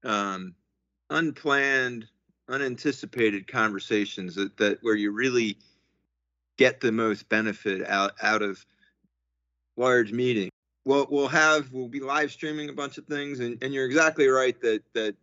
um, 0.04 0.54
unplanned, 1.12 2.08
unanticipated 2.50 3.48
conversations 3.48 4.36
that, 4.36 4.58
that 4.58 4.80
where 4.82 4.96
you 4.96 5.12
really 5.12 5.58
get 6.58 6.80
the 6.80 6.92
most 6.92 7.30
benefit 7.30 7.88
out 7.88 8.14
out 8.22 8.42
of 8.42 8.66
large 9.78 10.12
meetings. 10.12 10.52
We'll 10.86 11.08
we'll 11.12 11.28
have 11.28 11.72
we'll 11.72 11.88
be 11.88 12.00
live 12.00 12.32
streaming 12.32 12.70
a 12.70 12.74
bunch 12.74 12.98
of 12.98 13.06
things, 13.06 13.40
and, 13.40 13.62
and 13.62 13.74
you're 13.74 13.86
exactly 13.86 14.28
right 14.28 14.60
that 14.62 14.82
that 14.94 15.16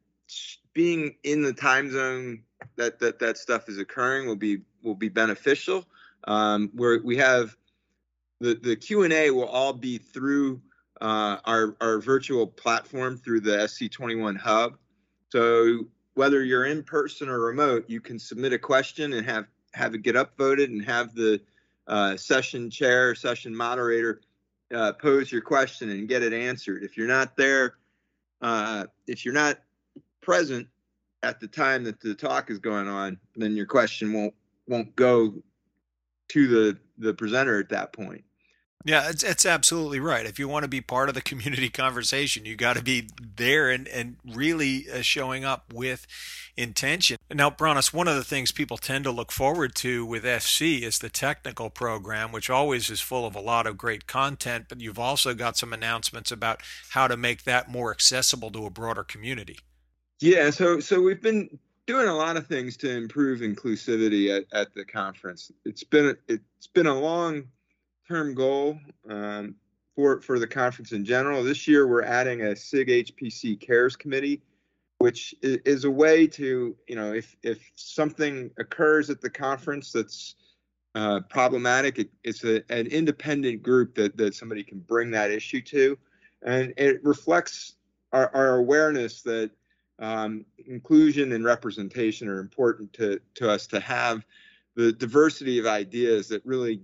being 0.72 1.16
in 1.24 1.42
the 1.42 1.52
time 1.52 1.90
zone 1.90 2.42
that 2.76 2.98
that 3.00 3.18
that 3.18 3.38
stuff 3.38 3.68
is 3.68 3.78
occurring 3.78 4.26
will 4.26 4.36
be 4.36 4.62
will 4.82 4.94
be 4.94 5.08
beneficial. 5.08 5.84
Um, 6.24 6.70
where 6.74 7.00
we 7.02 7.16
have 7.16 7.56
the 8.40 8.54
the 8.54 8.76
Q 8.76 9.02
and 9.02 9.12
A 9.12 9.30
will 9.30 9.48
all 9.48 9.72
be 9.72 9.98
through 9.98 10.60
uh, 11.00 11.38
our 11.44 11.76
our 11.80 11.98
virtual 11.98 12.46
platform 12.46 13.16
through 13.16 13.40
the 13.40 13.56
SC21 13.56 14.36
Hub. 14.36 14.76
So 15.30 15.86
whether 16.14 16.42
you're 16.42 16.66
in 16.66 16.82
person 16.82 17.28
or 17.28 17.40
remote, 17.40 17.84
you 17.88 18.00
can 18.00 18.18
submit 18.18 18.52
a 18.52 18.58
question 18.58 19.12
and 19.12 19.26
have 19.26 19.46
have 19.74 19.94
it 19.94 20.02
get 20.02 20.16
upvoted 20.16 20.64
and 20.64 20.84
have 20.84 21.14
the 21.14 21.40
uh, 21.86 22.16
session 22.16 22.70
chair, 22.70 23.10
or 23.10 23.14
session 23.14 23.54
moderator 23.54 24.20
uh, 24.74 24.92
pose 24.92 25.30
your 25.30 25.40
question 25.40 25.90
and 25.90 26.08
get 26.08 26.22
it 26.22 26.32
answered. 26.32 26.82
If 26.82 26.96
you're 26.96 27.06
not 27.06 27.36
there, 27.36 27.76
uh, 28.42 28.86
if 29.06 29.24
you're 29.24 29.34
not 29.34 29.58
present 30.20 30.66
at 31.22 31.40
the 31.40 31.48
time 31.48 31.84
that 31.84 32.00
the 32.00 32.14
talk 32.14 32.50
is 32.50 32.58
going 32.58 32.88
on, 32.88 33.18
then 33.36 33.56
your 33.56 33.66
question 33.66 34.12
won't 34.12 34.34
won't 34.66 34.94
go 34.96 35.34
to 36.28 36.46
the 36.46 36.78
the 36.98 37.14
presenter 37.14 37.58
at 37.60 37.68
that 37.70 37.92
point. 37.92 38.24
Yeah, 38.84 39.08
it's, 39.10 39.24
it's 39.24 39.44
absolutely 39.44 39.98
right. 39.98 40.24
If 40.24 40.38
you 40.38 40.46
want 40.46 40.62
to 40.62 40.68
be 40.68 40.80
part 40.80 41.08
of 41.08 41.14
the 41.14 41.20
community 41.20 41.68
conversation, 41.68 42.44
you 42.44 42.56
got 42.56 42.76
to 42.76 42.82
be 42.82 43.08
there 43.36 43.70
and, 43.70 43.88
and 43.88 44.16
really 44.24 44.86
uh, 44.90 45.02
showing 45.02 45.44
up 45.44 45.72
with 45.72 46.06
intention. 46.56 47.18
Now, 47.32 47.50
Bronis, 47.50 47.92
one 47.92 48.08
of 48.08 48.14
the 48.14 48.24
things 48.24 48.52
people 48.52 48.76
tend 48.76 49.04
to 49.04 49.10
look 49.10 49.32
forward 49.32 49.74
to 49.76 50.06
with 50.06 50.24
SC 50.42 50.62
is 50.62 50.98
the 50.98 51.08
technical 51.08 51.70
program, 51.70 52.30
which 52.32 52.48
always 52.50 52.88
is 52.88 53.00
full 53.00 53.26
of 53.26 53.34
a 53.34 53.40
lot 53.40 53.66
of 53.66 53.76
great 53.76 54.06
content, 54.06 54.66
but 54.68 54.80
you've 54.80 54.98
also 54.98 55.34
got 55.34 55.56
some 55.56 55.72
announcements 55.72 56.30
about 56.30 56.60
how 56.90 57.08
to 57.08 57.16
make 57.16 57.44
that 57.44 57.68
more 57.68 57.90
accessible 57.90 58.50
to 58.52 58.64
a 58.64 58.70
broader 58.70 59.04
community. 59.04 59.58
Yeah, 60.20 60.50
so 60.50 60.80
so 60.80 61.00
we've 61.00 61.22
been 61.22 61.58
doing 61.86 62.08
a 62.08 62.14
lot 62.14 62.36
of 62.36 62.46
things 62.46 62.76
to 62.78 62.90
improve 62.90 63.40
inclusivity 63.40 64.36
at, 64.36 64.44
at 64.52 64.74
the 64.74 64.84
conference. 64.84 65.52
It's 65.64 65.84
been 65.84 66.16
it's 66.26 66.66
been 66.74 66.86
a 66.86 66.98
long 66.98 67.44
term 68.08 68.34
goal 68.34 68.78
um, 69.08 69.54
for 69.94 70.20
for 70.20 70.38
the 70.38 70.46
conference 70.46 70.92
in 70.92 71.04
general. 71.04 71.42
This 71.42 71.68
year, 71.68 71.86
we're 71.86 72.02
adding 72.02 72.42
a 72.42 72.56
SIG 72.56 72.88
HPC 72.88 73.60
Cares 73.60 73.96
Committee, 73.96 74.42
which 74.98 75.34
is 75.42 75.84
a 75.84 75.90
way 75.90 76.26
to 76.28 76.74
you 76.86 76.96
know 76.96 77.12
if 77.12 77.36
if 77.42 77.70
something 77.74 78.50
occurs 78.58 79.10
at 79.10 79.20
the 79.20 79.30
conference 79.30 79.92
that's 79.92 80.36
uh, 80.94 81.20
problematic, 81.28 81.98
it, 81.98 82.10
it's 82.24 82.44
a, 82.44 82.62
an 82.72 82.86
independent 82.86 83.62
group 83.62 83.94
that 83.94 84.16
that 84.16 84.34
somebody 84.34 84.62
can 84.62 84.78
bring 84.80 85.10
that 85.10 85.30
issue 85.30 85.60
to, 85.60 85.98
and 86.44 86.72
it 86.76 87.02
reflects 87.04 87.74
our, 88.12 88.34
our 88.34 88.56
awareness 88.56 89.22
that 89.22 89.50
um, 89.98 90.44
inclusion 90.66 91.32
and 91.32 91.44
representation 91.44 92.28
are 92.28 92.40
important 92.40 92.92
to 92.94 93.20
to 93.34 93.50
us 93.50 93.66
to 93.66 93.80
have 93.80 94.24
the 94.76 94.92
diversity 94.92 95.58
of 95.58 95.66
ideas 95.66 96.28
that 96.28 96.40
really 96.46 96.80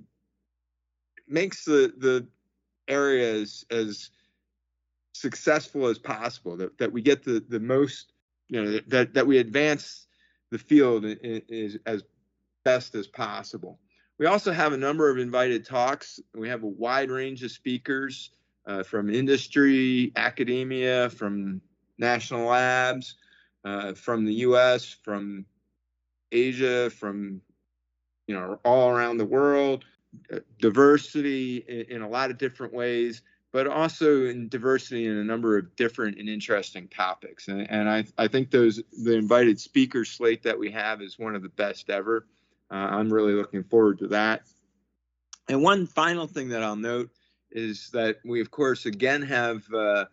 makes 1.29 1.65
the 1.65 1.93
the 1.99 2.27
area 2.89 3.41
as, 3.41 3.65
as 3.71 4.11
successful 5.13 5.87
as 5.87 5.99
possible. 5.99 6.57
That 6.57 6.77
that 6.79 6.93
we 6.93 7.03
get 7.03 7.25
the 7.25 7.45
the 7.49 7.61
most 7.61 8.13
you 8.49 8.63
know 8.63 8.81
that 8.89 9.15
that 9.15 9.27
we 9.27 9.39
advance 9.39 10.07
the 10.51 10.59
field 10.59 11.05
is 11.05 11.79
as 11.87 12.05
best 12.65 12.95
as 12.95 13.07
possible. 13.07 13.81
we 14.19 14.27
also 14.27 14.53
have 14.53 14.73
a 14.73 14.77
number 14.77 15.11
of 15.11 15.19
invited 15.19 15.67
talks. 15.67 16.21
We 16.35 16.49
have 16.49 16.63
a 16.63 16.69
wide 16.69 17.11
range 17.11 17.43
of 17.43 17.51
speakers 17.51 18.31
uh, 18.67 18.83
from 18.83 19.11
industry, 19.11 20.13
academia, 20.17 21.11
from 21.11 21.61
national 21.99 22.47
labs, 22.47 23.17
uh, 23.65 23.95
from 23.95 24.25
the 24.25 24.35
U.S., 24.35 24.97
from 25.03 25.45
Asia, 26.33 26.91
from 26.91 27.41
you 28.27 28.35
know 28.35 28.59
all 28.65 28.91
around 28.91 29.19
the 29.19 29.27
world. 29.27 29.85
Diversity 30.61 31.59
in, 31.69 31.97
in 31.97 32.03
a 32.03 32.09
lot 32.09 32.31
of 32.31 32.39
different 32.39 32.73
ways, 32.73 33.23
but 33.53 33.67
also 33.67 34.25
in 34.25 34.49
diversity 34.49 35.07
in 35.07 35.17
a 35.17 35.25
number 35.25 35.57
of 35.57 35.77
different 35.77 36.19
and 36.19 36.29
interesting 36.29 36.89
topics. 36.89 37.49
And, 37.49 37.71
and 37.71 37.89
I, 37.89 38.05
I 38.19 38.27
think 38.27 38.51
those 38.51 38.83
the 39.05 39.15
invited 39.15 39.61
speaker 39.61 40.05
slate 40.05 40.43
that 40.43 40.59
we 40.59 40.71
have 40.73 41.01
is 41.01 41.19
one 41.19 41.37
of 41.37 41.43
the 41.43 41.51
best 41.51 41.89
ever. 41.89 42.27
Uh, 42.71 42.75
I'm 42.75 43.13
really 43.13 43.35
looking 43.35 43.63
forward 43.63 44.01
to 44.01 44.09
that. 44.09 44.43
And 45.49 45.63
one 45.63 45.87
final 45.87 46.27
thing 46.27 46.49
that 46.49 46.63
I'll 46.63 46.75
note 46.75 47.11
is 47.53 47.91
that 47.93 48.17
we, 48.25 48.41
of 48.41 48.51
course, 48.51 48.87
again 48.87 49.23
have 49.23 49.63
uh, 49.73 50.07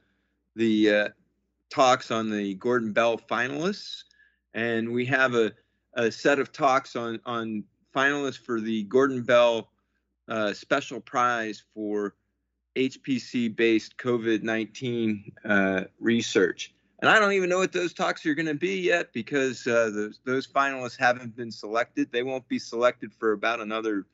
the 0.56 0.94
uh, 0.94 1.10
talks 1.72 2.12
on 2.12 2.30
the 2.30 2.54
Gordon 2.56 2.92
Bell 2.92 3.18
finalists, 3.18 4.04
and 4.54 4.92
we 4.92 5.06
have 5.06 5.34
a, 5.34 5.52
a 5.96 6.12
set 6.12 6.38
of 6.38 6.52
talks 6.52 6.96
on 6.96 7.20
on 7.26 7.64
finalists 7.96 8.38
for 8.38 8.62
the 8.62 8.84
Gordon 8.84 9.24
Bell 9.24 9.71
uh, 10.32 10.54
Special 10.54 11.02
Prize 11.02 11.64
for 11.74 12.16
HPC-based 12.78 13.98
COVID-19 13.98 15.34
uh, 15.46 15.84
research. 16.00 16.74
And 17.00 17.10
I 17.10 17.20
don't 17.20 17.34
even 17.34 17.50
know 17.50 17.58
what 17.58 17.74
those 17.74 17.94
talks 17.94 18.26
are 18.26 18.34
going 18.34 18.46
to 18.46 18.54
be 18.54 18.80
yet 18.80 19.12
because 19.12 19.68
uh, 19.68 19.90
those, 19.94 20.20
those 20.24 20.48
finalists 20.48 20.98
haven't 20.98 21.36
been 21.36 21.52
selected. 21.52 22.12
They 22.12 22.24
won't 22.24 22.48
be 22.48 22.60
selected 22.60 23.12
for 23.14 23.34
about 23.34 23.60
another 23.60 24.06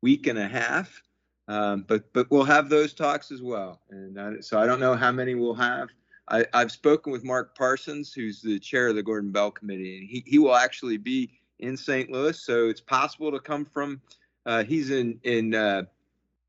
week 0.00 0.26
and 0.26 0.38
a 0.38 0.46
half. 0.46 1.02
Um, 1.48 1.84
but 1.86 2.10
but 2.12 2.30
we'll 2.30 2.44
have 2.44 2.68
those 2.68 2.94
talks 2.94 3.30
as 3.30 3.42
well. 3.42 3.80
And 3.90 4.18
I, 4.18 4.40
so 4.40 4.58
I 4.58 4.66
don't 4.66 4.80
know 4.80 4.94
how 4.94 5.12
many 5.12 5.34
we'll 5.34 5.54
have. 5.54 5.88
I, 6.28 6.46
have 6.54 6.72
spoken 6.72 7.12
with 7.12 7.22
Mark 7.22 7.56
Parsons, 7.56 8.14
who's 8.14 8.40
the 8.40 8.58
chair 8.58 8.88
of 8.88 8.94
the 8.94 9.02
Gordon 9.02 9.30
Bell 9.30 9.50
Committee, 9.50 9.98
and 9.98 10.08
he, 10.08 10.22
he 10.26 10.38
will 10.38 10.54
actually 10.54 10.96
be 10.96 11.30
in 11.58 11.76
St. 11.76 12.10
Louis. 12.10 12.38
So 12.40 12.68
it's 12.68 12.80
possible 12.80 13.30
to 13.30 13.40
come 13.40 13.66
from. 13.66 14.00
Uh, 14.46 14.64
he's 14.64 14.90
in 14.90 15.18
in 15.22 15.54
uh, 15.54 15.82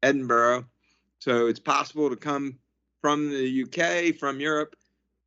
Edinburgh, 0.03 0.65
so 1.19 1.47
it's 1.47 1.59
possible 1.59 2.09
to 2.09 2.15
come 2.15 2.57
from 3.01 3.29
the 3.29 3.63
UK, 3.63 4.15
from 4.17 4.39
Europe, 4.39 4.75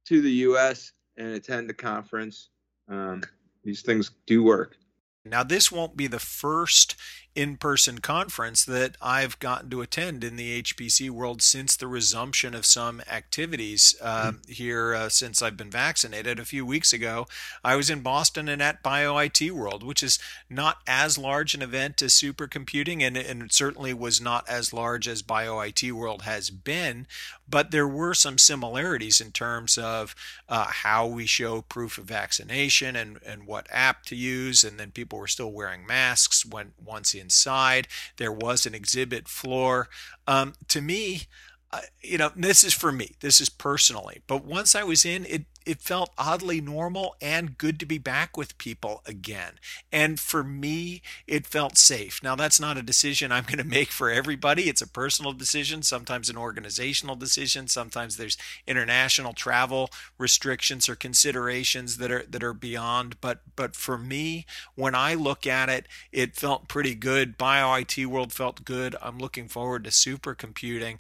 to 0.07 0.21
the 0.21 0.31
U.S. 0.31 0.93
and 1.17 1.35
attend 1.35 1.69
the 1.69 1.75
conference. 1.75 2.51
Um, 2.89 3.23
these 3.65 3.83
things 3.83 4.11
do 4.27 4.43
work. 4.43 4.77
Now, 5.25 5.43
this 5.43 5.71
won't 5.71 5.97
be 5.97 6.07
the 6.07 6.19
first 6.19 6.97
in 7.38 7.57
person 7.57 8.00
conference 8.00 8.64
that 8.64 8.97
I've 9.00 9.38
gotten 9.38 9.71
to 9.71 9.80
attend 9.80 10.25
in 10.25 10.35
the 10.35 10.61
HPC 10.61 11.09
world 11.09 11.40
since 11.40 11.76
the 11.76 11.87
resumption 11.87 12.52
of 12.52 12.66
some 12.66 13.00
activities 13.09 13.95
uh, 14.02 14.33
mm. 14.33 14.49
here 14.50 14.92
uh, 14.92 15.09
since 15.09 15.40
I've 15.40 15.57
been 15.57 15.71
vaccinated. 15.71 16.40
A 16.40 16.45
few 16.45 16.66
weeks 16.66 16.92
ago, 16.92 17.28
I 17.62 17.76
was 17.76 17.90
in 17.90 18.00
Boston 18.00 18.49
and 18.49 18.61
at 18.61 18.83
BioIT 18.83 19.52
World, 19.52 19.85
which 19.85 20.02
is 20.02 20.18
not 20.50 20.78
as 20.85 21.16
large 21.16 21.54
an 21.54 21.62
event 21.62 22.02
as 22.02 22.12
supercomputing, 22.12 23.02
and, 23.02 23.16
and 23.16 23.45
it 23.45 23.52
certainly 23.52 23.95
was 23.95 24.21
not 24.21 24.49
as 24.49 24.73
large 24.73 25.07
as 25.07 25.23
BioIT 25.23 25.92
World 25.92 26.23
has 26.23 26.50
been, 26.50 27.07
but 27.49 27.71
there 27.71 27.87
were 27.87 28.14
some 28.14 28.37
similarities 28.37 29.21
in 29.21 29.30
terms 29.30 29.78
of 29.78 30.16
uh, 30.49 30.66
how 30.66 31.07
we 31.07 31.25
show 31.25 31.62
proof 31.62 31.99
of 31.99 32.07
vaccination 32.07 32.97
and, 32.97 33.21
and 33.25 33.47
what 33.47 33.68
app 33.71 34.04
to 34.07 34.16
use, 34.16 34.64
and 34.64 34.80
then 34.80 34.90
people 34.90 35.21
were 35.21 35.28
still 35.28 35.52
wearing 35.52 35.87
masks 35.87 36.45
when 36.45 36.73
once 36.85 37.14
in 37.14 37.27
inside. 37.28 37.88
There 38.16 38.32
was 38.32 38.64
an 38.64 38.75
exhibit 38.75 39.28
floor. 39.28 39.88
Um, 40.26 40.54
to 40.68 40.80
me, 40.80 41.23
uh, 41.70 41.80
you 42.00 42.16
know, 42.16 42.30
this 42.35 42.64
is 42.64 42.73
for 42.73 42.90
me. 42.90 43.11
This 43.20 43.40
is 43.40 43.50
personally. 43.50 44.23
But 44.26 44.45
once 44.45 44.75
I 44.75 44.82
was 44.82 45.04
in, 45.04 45.26
it 45.26 45.45
it 45.66 45.80
felt 45.80 46.10
oddly 46.16 46.60
normal 46.60 47.16
and 47.21 47.58
good 47.58 47.78
to 47.80 47.86
be 47.86 47.99
back 47.99 48.36
with 48.36 48.56
people 48.58 49.02
again. 49.06 49.54
And 49.92 50.18
for 50.18 50.42
me, 50.42 51.02
it 51.26 51.47
felt 51.47 51.76
safe. 51.76 52.23
Now, 52.23 52.34
that's 52.34 52.58
not 52.58 52.78
a 52.78 52.82
decision 52.82 53.30
I'm 53.30 53.44
going 53.44 53.58
to 53.58 53.64
make 53.64 53.88
for 53.88 54.10
everybody. 54.10 54.68
It's 54.68 54.82
a 54.82 54.88
personal 54.88 55.32
decision, 55.32 55.82
sometimes 55.82 56.30
an 56.30 56.36
organizational 56.36 57.16
decision. 57.16 57.68
Sometimes 57.68 58.16
there's 58.16 58.38
international 58.66 59.32
travel 59.32 59.90
restrictions 60.16 60.88
or 60.88 60.97
considerations 60.97 61.99
that 61.99 62.10
are 62.10 62.25
that 62.28 62.42
are 62.42 62.54
beyond. 62.54 63.21
But 63.21 63.40
but 63.54 63.76
for 63.76 63.99
me, 63.99 64.47
when 64.75 64.94
I 64.94 65.14
look 65.14 65.47
at 65.47 65.68
it, 65.68 65.86
it 66.12 66.36
felt 66.36 66.68
pretty 66.68 66.94
good. 66.94 67.36
Bio 67.36 67.75
IT 67.75 68.06
World 68.06 68.32
felt 68.32 68.64
good. 68.64 68.97
I'm 69.02 69.18
looking 69.18 69.49
forward 69.49 69.84
to 69.84 69.90
supercomputing. 69.90 70.99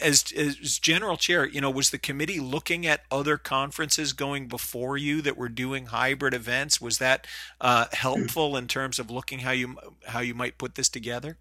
As, 0.00 0.32
as 0.36 0.78
general 0.78 1.16
chair, 1.16 1.46
you 1.46 1.60
know, 1.60 1.70
was 1.70 1.90
the 1.90 1.98
committee 1.98 2.40
looking 2.40 2.86
at 2.86 3.04
other 3.10 3.36
conferences 3.36 3.93
going 4.12 4.48
before 4.48 4.96
you 4.96 5.22
that 5.22 5.36
were 5.36 5.48
doing 5.48 5.86
hybrid 5.86 6.34
events. 6.34 6.80
Was 6.80 6.98
that 6.98 7.26
uh, 7.60 7.86
helpful 7.92 8.56
in 8.56 8.66
terms 8.66 8.98
of 8.98 9.10
looking 9.10 9.40
how 9.40 9.52
you 9.52 9.76
how 10.06 10.20
you 10.20 10.34
might 10.34 10.58
put 10.58 10.74
this 10.74 10.88
together? 10.88 11.38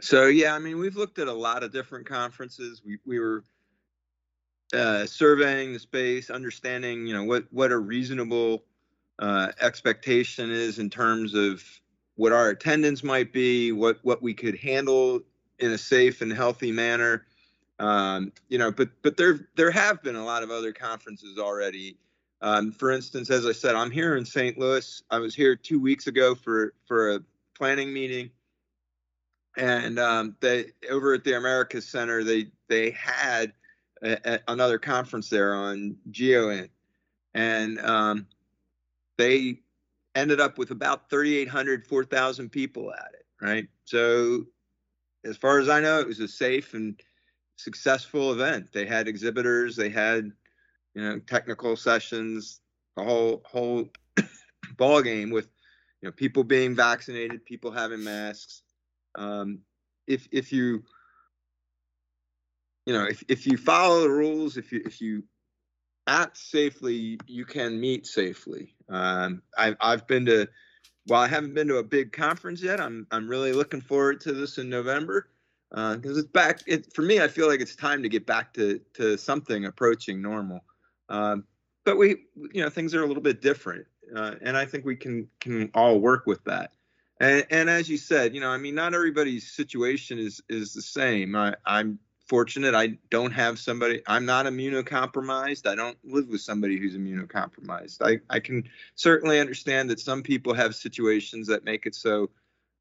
So 0.00 0.26
yeah, 0.26 0.54
I 0.54 0.58
mean, 0.58 0.78
we've 0.78 0.96
looked 0.96 1.18
at 1.18 1.28
a 1.28 1.32
lot 1.32 1.62
of 1.62 1.72
different 1.72 2.06
conferences. 2.06 2.82
We 2.84 2.98
we 3.04 3.18
were 3.18 3.44
uh, 4.72 5.06
surveying 5.06 5.72
the 5.72 5.78
space, 5.78 6.30
understanding 6.30 7.06
you 7.06 7.14
know 7.14 7.24
what 7.24 7.44
what 7.50 7.72
a 7.72 7.78
reasonable 7.78 8.64
uh, 9.18 9.52
expectation 9.60 10.50
is 10.50 10.78
in 10.78 10.90
terms 10.90 11.34
of 11.34 11.62
what 12.16 12.32
our 12.32 12.50
attendance 12.50 13.02
might 13.02 13.32
be, 13.32 13.72
what 13.72 13.98
what 14.02 14.22
we 14.22 14.34
could 14.34 14.56
handle 14.56 15.20
in 15.58 15.72
a 15.72 15.78
safe 15.78 16.22
and 16.22 16.32
healthy 16.32 16.72
manner. 16.72 17.26
Um, 17.80 18.32
you 18.50 18.58
know, 18.58 18.70
but 18.70 18.90
but 19.02 19.16
there 19.16 19.48
there 19.56 19.70
have 19.70 20.02
been 20.02 20.14
a 20.14 20.24
lot 20.24 20.42
of 20.42 20.50
other 20.50 20.72
conferences 20.72 21.38
already. 21.38 21.96
Um, 22.42 22.72
for 22.72 22.90
instance, 22.90 23.30
as 23.30 23.46
I 23.46 23.52
said, 23.52 23.74
I'm 23.74 23.90
here 23.90 24.16
in 24.16 24.24
St. 24.24 24.58
Louis. 24.58 25.02
I 25.10 25.18
was 25.18 25.34
here 25.34 25.56
two 25.56 25.80
weeks 25.80 26.06
ago 26.06 26.34
for 26.34 26.74
for 26.86 27.14
a 27.14 27.20
planning 27.56 27.92
meeting, 27.92 28.30
and 29.56 29.98
um, 29.98 30.36
they 30.40 30.66
over 30.90 31.14
at 31.14 31.24
the 31.24 31.38
America's 31.38 31.88
Center 31.88 32.22
they 32.22 32.48
they 32.68 32.90
had 32.90 33.54
a, 34.02 34.34
a, 34.34 34.40
another 34.48 34.78
conference 34.78 35.30
there 35.30 35.54
on 35.54 35.96
GeoInt, 36.10 36.68
and 37.32 37.78
um, 37.80 38.26
they 39.16 39.58
ended 40.14 40.40
up 40.40 40.58
with 40.58 40.70
about 40.70 41.08
3,800, 41.08 41.86
4,000 41.86 42.50
people 42.50 42.92
at 42.92 43.14
it. 43.14 43.26
Right. 43.40 43.68
So, 43.84 44.44
as 45.24 45.36
far 45.36 45.60
as 45.60 45.68
I 45.68 45.80
know, 45.80 45.98
it 46.00 46.06
was 46.06 46.20
a 46.20 46.28
safe 46.28 46.74
and 46.74 47.00
successful 47.62 48.32
event. 48.32 48.72
They 48.72 48.86
had 48.86 49.08
exhibitors, 49.08 49.76
they 49.76 49.90
had 49.90 50.32
you 50.94 51.02
know 51.02 51.18
technical 51.20 51.76
sessions, 51.76 52.60
a 52.96 53.04
whole 53.04 53.42
whole 53.44 53.88
ball 54.76 55.02
game 55.02 55.30
with 55.30 55.48
you 56.00 56.08
know 56.08 56.12
people 56.12 56.44
being 56.44 56.74
vaccinated, 56.74 57.44
people 57.44 57.70
having 57.70 58.02
masks. 58.02 58.62
Um, 59.14 59.60
if 60.06 60.28
if 60.32 60.52
you 60.52 60.82
you 62.86 62.92
know 62.92 63.04
if, 63.04 63.22
if 63.28 63.46
you 63.46 63.56
follow 63.56 64.02
the 64.02 64.10
rules, 64.10 64.56
if 64.56 64.72
you 64.72 64.82
if 64.84 65.00
you 65.00 65.24
act 66.06 66.38
safely, 66.38 67.18
you 67.26 67.44
can 67.44 67.78
meet 67.78 68.06
safely. 68.06 68.74
Um, 68.88 69.42
I've 69.56 69.76
I've 69.80 70.06
been 70.06 70.26
to 70.26 70.48
while 71.06 71.22
I 71.22 71.28
haven't 71.28 71.54
been 71.54 71.68
to 71.68 71.78
a 71.78 71.82
big 71.82 72.12
conference 72.12 72.62
yet, 72.62 72.80
I'm 72.80 73.06
I'm 73.10 73.28
really 73.28 73.52
looking 73.52 73.80
forward 73.80 74.20
to 74.22 74.32
this 74.32 74.58
in 74.58 74.68
November 74.68 75.28
because 75.70 76.16
uh, 76.16 76.20
it's 76.20 76.28
back. 76.28 76.60
It, 76.66 76.92
for 76.92 77.02
me, 77.02 77.20
I 77.20 77.28
feel 77.28 77.46
like 77.46 77.60
it's 77.60 77.76
time 77.76 78.02
to 78.02 78.08
get 78.08 78.26
back 78.26 78.52
to 78.54 78.80
to 78.94 79.16
something 79.16 79.66
approaching 79.66 80.20
normal. 80.20 80.64
Um, 81.08 81.44
but 81.84 81.96
we, 81.96 82.24
you 82.52 82.62
know, 82.62 82.70
things 82.70 82.94
are 82.94 83.02
a 83.02 83.06
little 83.06 83.22
bit 83.22 83.40
different, 83.40 83.86
uh, 84.14 84.34
and 84.42 84.56
I 84.56 84.64
think 84.64 84.84
we 84.84 84.96
can 84.96 85.28
can 85.38 85.70
all 85.74 86.00
work 86.00 86.26
with 86.26 86.42
that. 86.44 86.72
And, 87.20 87.46
and 87.50 87.70
as 87.70 87.88
you 87.88 87.98
said, 87.98 88.34
you 88.34 88.40
know, 88.40 88.48
I 88.48 88.56
mean, 88.56 88.74
not 88.74 88.94
everybody's 88.94 89.52
situation 89.52 90.18
is 90.18 90.42
is 90.48 90.74
the 90.74 90.82
same. 90.82 91.36
I, 91.36 91.54
I'm 91.64 91.98
fortunate. 92.26 92.74
I 92.74 92.98
don't 93.10 93.32
have 93.32 93.58
somebody. 93.58 94.02
I'm 94.06 94.24
not 94.24 94.46
immunocompromised. 94.46 95.68
I 95.68 95.74
don't 95.74 95.98
live 96.04 96.28
with 96.28 96.40
somebody 96.40 96.78
who's 96.78 96.96
immunocompromised. 96.96 97.98
I 98.02 98.20
I 98.34 98.40
can 98.40 98.68
certainly 98.96 99.38
understand 99.38 99.88
that 99.90 100.00
some 100.00 100.22
people 100.22 100.52
have 100.54 100.74
situations 100.74 101.46
that 101.46 101.64
make 101.64 101.86
it 101.86 101.94
so 101.94 102.30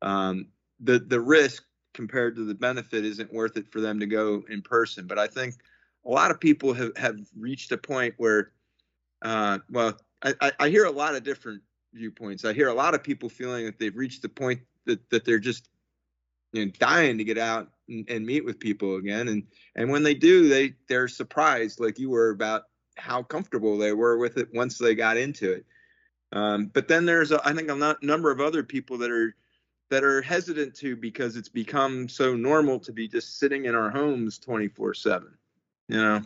um, 0.01 0.47
the 0.79 0.99
the 0.99 1.19
risk 1.19 1.63
compared 1.99 2.33
to 2.33 2.45
the 2.45 2.55
benefit 2.55 3.03
isn't 3.03 3.33
worth 3.33 3.57
it 3.57 3.69
for 3.69 3.81
them 3.81 3.99
to 3.99 4.05
go 4.05 4.41
in 4.49 4.61
person. 4.61 5.05
But 5.05 5.19
I 5.19 5.27
think 5.27 5.55
a 6.05 6.09
lot 6.09 6.31
of 6.31 6.39
people 6.39 6.73
have, 6.73 6.95
have 6.95 7.17
reached 7.37 7.73
a 7.73 7.77
point 7.77 8.13
where, 8.15 8.51
uh, 9.21 9.59
well, 9.69 9.99
I, 10.23 10.51
I 10.57 10.69
hear 10.69 10.85
a 10.85 10.91
lot 10.91 11.13
of 11.15 11.23
different 11.23 11.61
viewpoints. 11.93 12.45
I 12.45 12.53
hear 12.53 12.69
a 12.69 12.73
lot 12.73 12.95
of 12.95 13.03
people 13.03 13.27
feeling 13.27 13.65
that 13.65 13.77
they've 13.79 13.97
reached 13.97 14.21
the 14.21 14.29
point 14.29 14.61
that, 14.85 15.09
that 15.09 15.25
they're 15.25 15.39
just 15.39 15.67
you 16.53 16.65
know, 16.65 16.71
dying 16.79 17.17
to 17.17 17.25
get 17.25 17.37
out 17.37 17.69
and, 17.89 18.09
and 18.09 18.25
meet 18.25 18.45
with 18.45 18.61
people 18.61 18.95
again. 18.95 19.27
And 19.27 19.43
and 19.75 19.91
when 19.91 20.03
they 20.03 20.13
do, 20.13 20.47
they 20.47 20.75
they're 20.87 21.09
surprised, 21.09 21.81
like 21.81 21.99
you 21.99 22.09
were, 22.09 22.29
about 22.29 22.63
how 22.95 23.23
comfortable 23.23 23.77
they 23.77 23.91
were 23.91 24.17
with 24.17 24.37
it 24.37 24.47
once 24.53 24.77
they 24.77 24.95
got 24.95 25.17
into 25.17 25.51
it. 25.51 25.65
Um, 26.31 26.71
but 26.73 26.87
then 26.87 27.05
there's, 27.05 27.31
a, 27.31 27.45
I 27.45 27.53
think, 27.53 27.69
a 27.69 27.97
number 28.01 28.31
of 28.31 28.39
other 28.39 28.63
people 28.63 28.97
that 28.99 29.11
are 29.11 29.35
that 29.89 30.03
are 30.03 30.21
hesitant 30.21 30.75
to 30.75 30.95
because 30.95 31.35
it's 31.35 31.49
become 31.49 32.07
so 32.07 32.35
normal 32.35 32.79
to 32.79 32.91
be 32.91 33.07
just 33.07 33.39
sitting 33.39 33.65
in 33.65 33.75
our 33.75 33.89
homes 33.89 34.37
24 34.37 34.93
7 34.93 35.27
you 35.87 35.97
know 35.97 36.21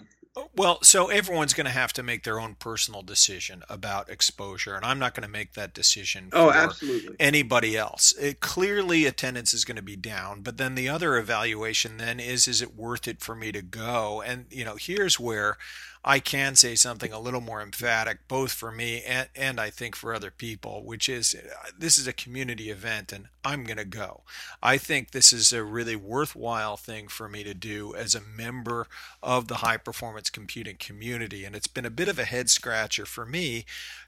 well, 0.56 0.82
so 0.82 1.10
everyone's 1.10 1.54
going 1.54 1.66
to 1.66 1.72
have 1.72 1.94
to 1.94 2.02
make 2.02 2.24
their 2.24 2.40
own 2.40 2.56
personal 2.56 3.04
decision 3.04 3.62
about 3.70 4.10
exposure, 4.10 4.76
and 4.76 4.84
I'm 4.84 4.98
not 4.98 5.14
going 5.14 5.28
to 5.28 5.32
make 5.32 5.54
that 5.54 5.76
decision 5.76 6.30
oh, 6.34 6.50
for 6.50 6.58
oh, 6.58 6.60
absolutely. 6.60 7.16
anybody 7.20 7.78
else. 7.78 8.14
It, 8.20 8.40
clearly, 8.40 9.06
attendance 9.06 9.54
is 9.54 9.64
going 9.64 9.76
to 9.76 9.84
be 9.84 9.96
down, 9.96 10.42
but 10.42 10.58
then 10.58 10.74
the 10.74 10.90
other 10.90 11.18
evaluation 11.18 11.98
then 11.98 12.20
is: 12.20 12.48
is 12.48 12.64
it 12.64 12.76
worth 12.76 13.08
it 13.08 13.22
for 13.22 13.36
me 13.36 13.52
to 13.52 13.62
go? 13.62 14.24
And 14.26 14.46
you 14.50 14.66
know, 14.66 14.76
here's 14.76 15.20
where 15.20 15.58
I 16.06 16.20
can 16.20 16.56
say 16.56 16.76
something 16.76 17.14
a 17.14 17.20
little 17.20 17.42
more 17.42 17.62
emphatic, 17.62 18.28
both 18.28 18.52
for 18.52 18.72
me 18.72 19.02
and, 19.04 19.30
and 19.36 19.60
I 19.60 19.70
think 19.70 19.96
for 19.96 20.14
other 20.14 20.32
people, 20.32 20.84
which 20.84 21.08
is 21.08 21.36
uh, 21.36 21.70
this 21.78 21.98
is 21.98 22.08
a 22.08 22.14
community 22.14 22.70
event 22.70 23.14
and 23.14 23.28
I'm 23.46 23.64
going 23.64 23.78
to 23.78 23.86
go. 23.86 24.22
I 24.62 24.78
think 24.78 25.12
this 25.12 25.34
is 25.34 25.52
a 25.52 25.64
really 25.64 25.96
worthwhile 25.96 26.78
thing 26.78 27.08
for 27.08 27.28
me 27.28 27.44
to 27.44 27.54
do 27.54 27.94
as 27.96 28.16
a 28.16 28.22
member 28.22 28.88
of 29.22 29.48
the 29.48 29.56
high 29.56 29.78
performance 29.78 30.30
computing 30.30 30.78
community. 30.78 31.46
And 31.46 31.56
it's 31.56 31.68
been 31.68 31.86
a 31.86 31.90
bit 31.90 32.08
of 32.08 32.20
a 32.20 32.26
head 32.26 32.50
scratcher 32.50 33.06
for 33.06 33.26
me 33.26 33.66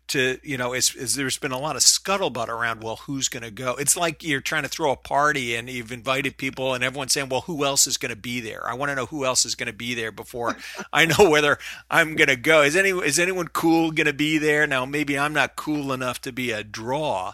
to 0.07 0.37
you 0.43 0.57
know 0.57 0.73
it's, 0.73 0.93
it's, 0.95 1.15
there's 1.15 1.37
been 1.37 1.51
a 1.51 1.59
lot 1.59 1.75
of 1.75 1.81
scuttlebutt 1.81 2.47
around 2.47 2.83
well 2.83 2.97
who's 2.97 3.27
going 3.27 3.43
to 3.43 3.51
go 3.51 3.73
it's 3.75 3.97
like 3.97 4.23
you're 4.23 4.41
trying 4.41 4.63
to 4.63 4.69
throw 4.69 4.91
a 4.91 4.95
party 4.95 5.55
and 5.55 5.69
you've 5.69 5.91
invited 5.91 6.37
people 6.37 6.73
and 6.73 6.83
everyone's 6.83 7.13
saying 7.13 7.29
well 7.29 7.41
who 7.41 7.65
else 7.65 7.87
is 7.87 7.97
going 7.97 8.11
to 8.11 8.15
be 8.15 8.39
there 8.39 8.67
i 8.67 8.73
want 8.73 8.89
to 8.89 8.95
know 8.95 9.07
who 9.07 9.25
else 9.25 9.45
is 9.45 9.55
going 9.55 9.67
to 9.67 9.73
be 9.73 9.95
there 9.95 10.11
before 10.11 10.55
i 10.93 11.05
know 11.05 11.29
whether 11.29 11.57
i'm 11.89 12.15
to 12.29 12.35
go. 12.35 12.61
Is 12.61 12.75
any 12.75 12.89
is 12.89 13.19
anyone 13.19 13.47
cool 13.49 13.91
to 14.07 14.13
be 14.13 14.37
there? 14.37 14.67
Now 14.67 14.85
maybe 14.85 15.17
i'm 15.17 15.33
not 15.33 15.55
cool 15.55 15.93
enough 15.93 16.21
to 16.21 16.31
be 16.31 16.51
a 16.51 16.63
draw 16.63 17.33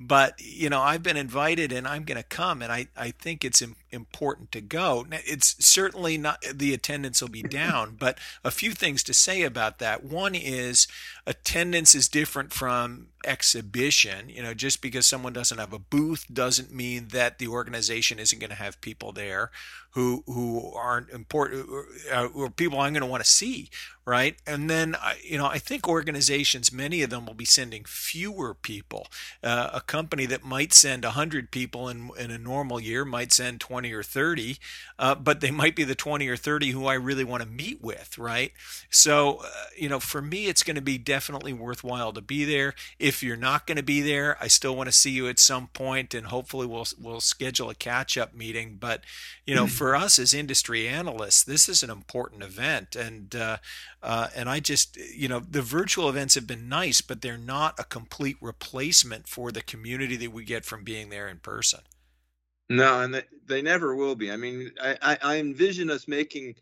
but 0.00 0.34
you 0.40 0.70
know 0.70 0.80
i've 0.80 1.02
been 1.02 1.16
invited 1.16 1.70
and 1.70 1.86
i'm 1.86 2.04
going 2.04 2.16
to 2.16 2.24
come 2.24 2.62
and 2.62 2.72
i, 2.72 2.86
I 2.96 3.10
think 3.10 3.44
it's 3.44 3.62
important 3.90 4.50
to 4.52 4.62
go 4.62 5.06
it's 5.10 5.54
certainly 5.64 6.16
not 6.16 6.40
the 6.54 6.72
attendance 6.72 7.20
will 7.20 7.28
be 7.28 7.42
down 7.42 7.96
but 8.00 8.18
a 8.42 8.50
few 8.50 8.72
things 8.72 9.02
to 9.04 9.14
say 9.14 9.42
about 9.42 9.78
that 9.78 10.02
one 10.02 10.34
is 10.34 10.88
attendance 11.26 11.94
is 11.94 12.08
different 12.08 12.52
from 12.52 13.08
exhibition 13.26 14.30
you 14.30 14.42
know 14.42 14.54
just 14.54 14.80
because 14.80 15.06
someone 15.06 15.34
doesn't 15.34 15.58
have 15.58 15.74
a 15.74 15.78
booth 15.78 16.24
doesn't 16.32 16.72
mean 16.72 17.08
that 17.08 17.38
the 17.38 17.46
organization 17.46 18.18
isn't 18.18 18.38
going 18.38 18.50
to 18.50 18.56
have 18.56 18.80
people 18.80 19.12
there 19.12 19.50
who 19.92 20.22
who 20.26 20.72
aren't 20.74 21.10
important 21.10 21.68
uh, 22.12 22.28
or 22.34 22.50
people 22.50 22.80
I'm 22.80 22.92
going 22.92 23.02
to 23.02 23.06
want 23.06 23.24
to 23.24 23.28
see, 23.28 23.70
right? 24.04 24.36
And 24.46 24.70
then 24.70 24.96
you 25.22 25.36
know 25.36 25.46
I 25.46 25.58
think 25.58 25.88
organizations, 25.88 26.72
many 26.72 27.02
of 27.02 27.10
them 27.10 27.26
will 27.26 27.34
be 27.34 27.44
sending 27.44 27.84
fewer 27.84 28.54
people. 28.54 29.08
Uh, 29.42 29.70
a 29.74 29.80
company 29.90 30.24
that 30.24 30.44
might 30.44 30.72
send 30.72 31.02
100 31.02 31.50
people 31.50 31.88
in 31.88 32.10
in 32.16 32.30
a 32.30 32.38
normal 32.38 32.78
year 32.78 33.04
might 33.04 33.32
send 33.32 33.60
20 33.60 33.92
or 33.92 34.04
30, 34.04 34.56
uh, 35.00 35.16
but 35.16 35.40
they 35.40 35.50
might 35.50 35.74
be 35.74 35.82
the 35.82 35.96
20 35.96 36.28
or 36.28 36.36
30 36.36 36.70
who 36.70 36.86
I 36.86 36.94
really 36.94 37.24
want 37.24 37.42
to 37.42 37.48
meet 37.48 37.82
with, 37.82 38.16
right? 38.16 38.52
So 38.88 39.38
uh, 39.44 39.48
you 39.76 39.88
know 39.88 39.98
for 39.98 40.22
me 40.22 40.46
it's 40.46 40.62
going 40.62 40.76
to 40.76 40.80
be 40.80 40.96
definitely 40.96 41.52
worthwhile 41.52 42.12
to 42.12 42.20
be 42.20 42.44
there. 42.44 42.74
If 43.00 43.20
you're 43.20 43.36
not 43.36 43.66
going 43.66 43.78
to 43.78 43.82
be 43.82 44.00
there, 44.00 44.36
I 44.40 44.46
still 44.46 44.76
want 44.76 44.88
to 44.88 44.96
see 44.96 45.10
you 45.10 45.28
at 45.28 45.40
some 45.40 45.66
point, 45.66 46.14
and 46.14 46.26
hopefully 46.28 46.68
we'll 46.68 46.86
we'll 46.96 47.20
schedule 47.20 47.68
a 47.68 47.74
catch 47.74 48.16
up 48.16 48.32
meeting. 48.32 48.76
But 48.78 49.02
you 49.44 49.56
know 49.56 49.66
for 49.66 49.96
us 49.96 50.20
as 50.20 50.32
industry 50.32 50.86
analysts, 50.86 51.42
this 51.42 51.68
is 51.68 51.82
an 51.82 51.90
important 51.90 52.44
event, 52.44 52.94
and 52.94 53.34
uh, 53.34 53.56
uh, 54.04 54.28
and 54.36 54.48
I 54.48 54.60
just 54.60 54.96
you 54.96 55.26
know 55.26 55.40
the 55.40 55.62
virtual 55.62 56.08
events 56.08 56.36
have 56.36 56.46
been 56.46 56.68
nice, 56.68 57.00
but 57.00 57.22
they're 57.22 57.36
not 57.36 57.74
a 57.76 57.82
complete 57.82 58.36
replacement 58.40 59.26
for 59.26 59.50
the 59.50 59.62
community 59.62 59.79
that 59.82 60.32
we 60.32 60.44
get 60.44 60.64
from 60.64 60.84
being 60.84 61.08
there 61.08 61.28
in 61.28 61.38
person. 61.38 61.80
No, 62.68 63.00
and 63.00 63.14
they, 63.14 63.24
they 63.46 63.62
never 63.62 63.96
will 63.96 64.14
be. 64.14 64.30
I 64.30 64.36
mean, 64.36 64.70
I, 64.80 64.96
I, 65.02 65.18
I 65.22 65.36
envision 65.38 65.90
us 65.90 66.06
making 66.06 66.54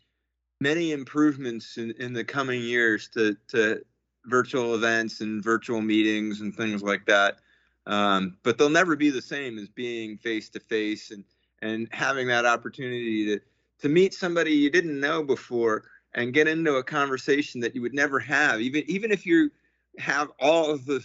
many 0.59 0.91
improvements 0.91 1.77
in, 1.77 1.91
in 1.99 2.13
the 2.13 2.23
coming 2.23 2.61
years 2.61 3.07
to 3.09 3.37
to 3.49 3.81
virtual 4.25 4.75
events 4.75 5.21
and 5.21 5.43
virtual 5.43 5.81
meetings 5.81 6.41
and 6.41 6.55
things 6.55 6.83
like 6.83 7.05
that. 7.05 7.37
Um, 7.85 8.37
but 8.43 8.57
they'll 8.57 8.69
never 8.69 8.95
be 8.95 9.09
the 9.09 9.21
same 9.21 9.57
as 9.57 9.67
being 9.69 10.17
face 10.17 10.49
to 10.49 10.59
face 10.59 11.11
and 11.11 11.23
and 11.61 11.87
having 11.91 12.27
that 12.27 12.45
opportunity 12.45 13.25
to 13.25 13.39
to 13.79 13.89
meet 13.89 14.13
somebody 14.13 14.51
you 14.51 14.69
didn't 14.69 14.99
know 14.99 15.23
before 15.23 15.83
and 16.13 16.33
get 16.33 16.47
into 16.47 16.75
a 16.75 16.83
conversation 16.83 17.61
that 17.61 17.75
you 17.75 17.81
would 17.81 17.93
never 17.93 18.19
have 18.19 18.61
even 18.61 18.83
even 18.87 19.11
if 19.11 19.25
you 19.25 19.49
have 19.97 20.29
all 20.39 20.71
of 20.71 20.85
the 20.85 21.03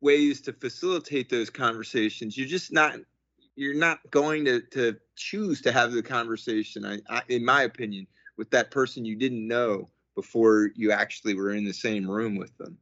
ways 0.00 0.40
to 0.42 0.52
facilitate 0.52 1.28
those 1.28 1.50
conversations. 1.50 2.36
You're 2.36 2.48
just 2.48 2.72
not 2.72 2.96
you're 3.56 3.74
not 3.74 3.98
going 4.10 4.44
to 4.46 4.60
to 4.60 4.96
choose 5.16 5.60
to 5.62 5.72
have 5.72 5.92
the 5.92 6.02
conversation 6.02 6.84
I, 6.84 6.98
I, 7.08 7.22
in 7.28 7.44
my 7.44 7.62
opinion 7.62 8.06
with 8.36 8.50
that 8.50 8.70
person 8.70 9.04
you 9.04 9.16
didn't 9.16 9.46
know 9.46 9.88
before 10.14 10.70
you 10.74 10.92
actually 10.92 11.34
were 11.34 11.50
in 11.50 11.64
the 11.64 11.72
same 11.72 12.08
room 12.08 12.36
with 12.36 12.56
them. 12.58 12.78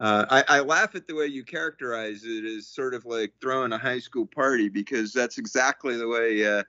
Uh, 0.00 0.26
I, 0.28 0.56
I, 0.56 0.60
laugh 0.60 0.94
at 0.94 1.06
the 1.06 1.14
way 1.14 1.26
you 1.26 1.44
characterize 1.44 2.24
it 2.24 2.44
as 2.44 2.66
sort 2.66 2.94
of 2.94 3.06
like 3.06 3.32
throwing 3.40 3.72
a 3.72 3.78
high 3.78 4.00
school 4.00 4.26
party 4.26 4.68
because 4.68 5.12
that's 5.12 5.38
exactly 5.38 5.96
the 5.96 6.08
way 6.08 6.44
uh, 6.44 6.62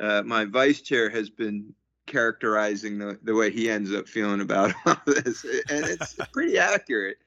uh, 0.00 0.22
my 0.22 0.46
vice 0.46 0.80
chair 0.80 1.10
has 1.10 1.28
been 1.28 1.74
characterizing 2.06 2.98
the, 2.98 3.18
the 3.22 3.34
way 3.34 3.50
he 3.50 3.70
ends 3.70 3.92
up 3.92 4.08
feeling 4.08 4.40
about 4.40 4.72
all 4.86 4.96
this, 5.06 5.44
and 5.44 5.84
it's 5.84 6.14
pretty 6.32 6.58
accurate. 6.58 7.18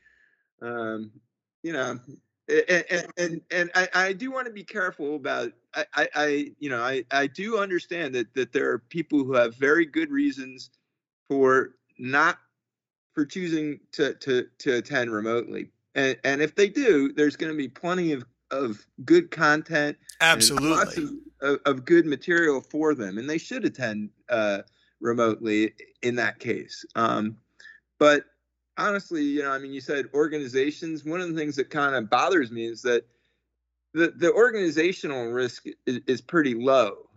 Um, 0.61 1.11
you 1.65 1.73
know, 1.73 1.99
and 2.47 3.07
and, 3.17 3.41
and 3.49 3.71
I, 3.73 3.89
I 3.95 4.13
do 4.13 4.29
want 4.29 4.45
to 4.45 4.53
be 4.53 4.63
careful 4.63 5.15
about 5.15 5.51
I, 5.73 5.85
I, 5.95 6.07
I 6.13 6.51
you 6.59 6.69
know 6.69 6.79
I, 6.79 7.03
I 7.09 7.25
do 7.25 7.57
understand 7.57 8.13
that 8.13 8.31
that 8.35 8.53
there 8.53 8.69
are 8.69 8.77
people 8.77 9.23
who 9.23 9.33
have 9.33 9.55
very 9.55 9.87
good 9.87 10.11
reasons 10.11 10.69
for 11.27 11.71
not 11.97 12.37
for 13.15 13.25
choosing 13.25 13.79
to 13.93 14.13
to 14.13 14.45
to 14.59 14.75
attend 14.75 15.11
remotely. 15.11 15.71
And 15.95 16.17
and 16.23 16.39
if 16.39 16.53
they 16.53 16.69
do, 16.69 17.11
there's 17.13 17.35
going 17.35 17.51
to 17.51 17.57
be 17.57 17.67
plenty 17.67 18.11
of 18.11 18.23
of 18.51 18.85
good 19.03 19.31
content, 19.31 19.97
absolutely, 20.21 21.19
of, 21.41 21.59
of, 21.65 21.83
good 21.83 22.05
material 22.05 22.61
for 22.61 22.93
them, 22.93 23.17
and 23.17 23.27
they 23.27 23.39
should 23.39 23.65
attend 23.65 24.11
uh, 24.29 24.59
remotely 25.01 25.73
in 26.03 26.15
that 26.17 26.37
case. 26.37 26.85
Um, 26.93 27.37
but 27.97 28.25
honestly, 28.77 29.23
you 29.23 29.43
know, 29.43 29.51
I 29.51 29.57
mean, 29.57 29.73
you 29.73 29.81
said 29.81 30.09
organizations. 30.13 31.03
One 31.05 31.21
of 31.21 31.29
the 31.29 31.35
things 31.39 31.55
that 31.57 31.69
kind 31.69 31.95
of 31.95 32.09
bothers 32.09 32.51
me 32.51 32.65
is 32.65 32.81
that 32.83 33.05
the 33.93 34.13
the 34.15 34.33
organizational 34.33 35.31
risk 35.31 35.65
is, 35.85 35.99
is 36.07 36.21
pretty 36.21 36.53
low, 36.55 37.09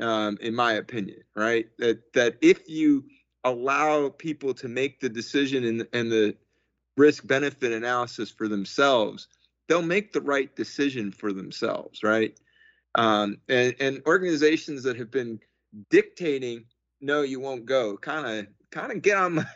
um, 0.00 0.38
in 0.40 0.54
my 0.54 0.74
opinion. 0.74 1.20
Right? 1.34 1.66
That 1.78 2.12
that 2.14 2.36
if 2.40 2.68
you 2.68 3.04
allow 3.44 4.08
people 4.08 4.52
to 4.54 4.68
make 4.68 5.00
the 5.00 5.08
decision 5.08 5.64
and, 5.64 5.86
and 5.92 6.10
the 6.10 6.36
risk 6.96 7.26
benefit 7.26 7.72
analysis 7.72 8.30
for 8.30 8.48
themselves, 8.48 9.28
they'll 9.68 9.82
make 9.82 10.12
the 10.12 10.20
right 10.20 10.54
decision 10.56 11.12
for 11.12 11.32
themselves, 11.32 12.02
right? 12.02 12.38
Um, 12.96 13.38
and, 13.48 13.74
and 13.78 14.02
organizations 14.06 14.82
that 14.84 14.96
have 14.96 15.10
been 15.10 15.38
dictating, 15.90 16.64
no, 17.00 17.22
you 17.22 17.38
won't 17.40 17.66
go, 17.66 17.96
kind 17.96 18.26
of 18.26 18.46
kind 18.70 18.92
of 18.92 19.02
get 19.02 19.16
on 19.16 19.34
my, 19.34 19.46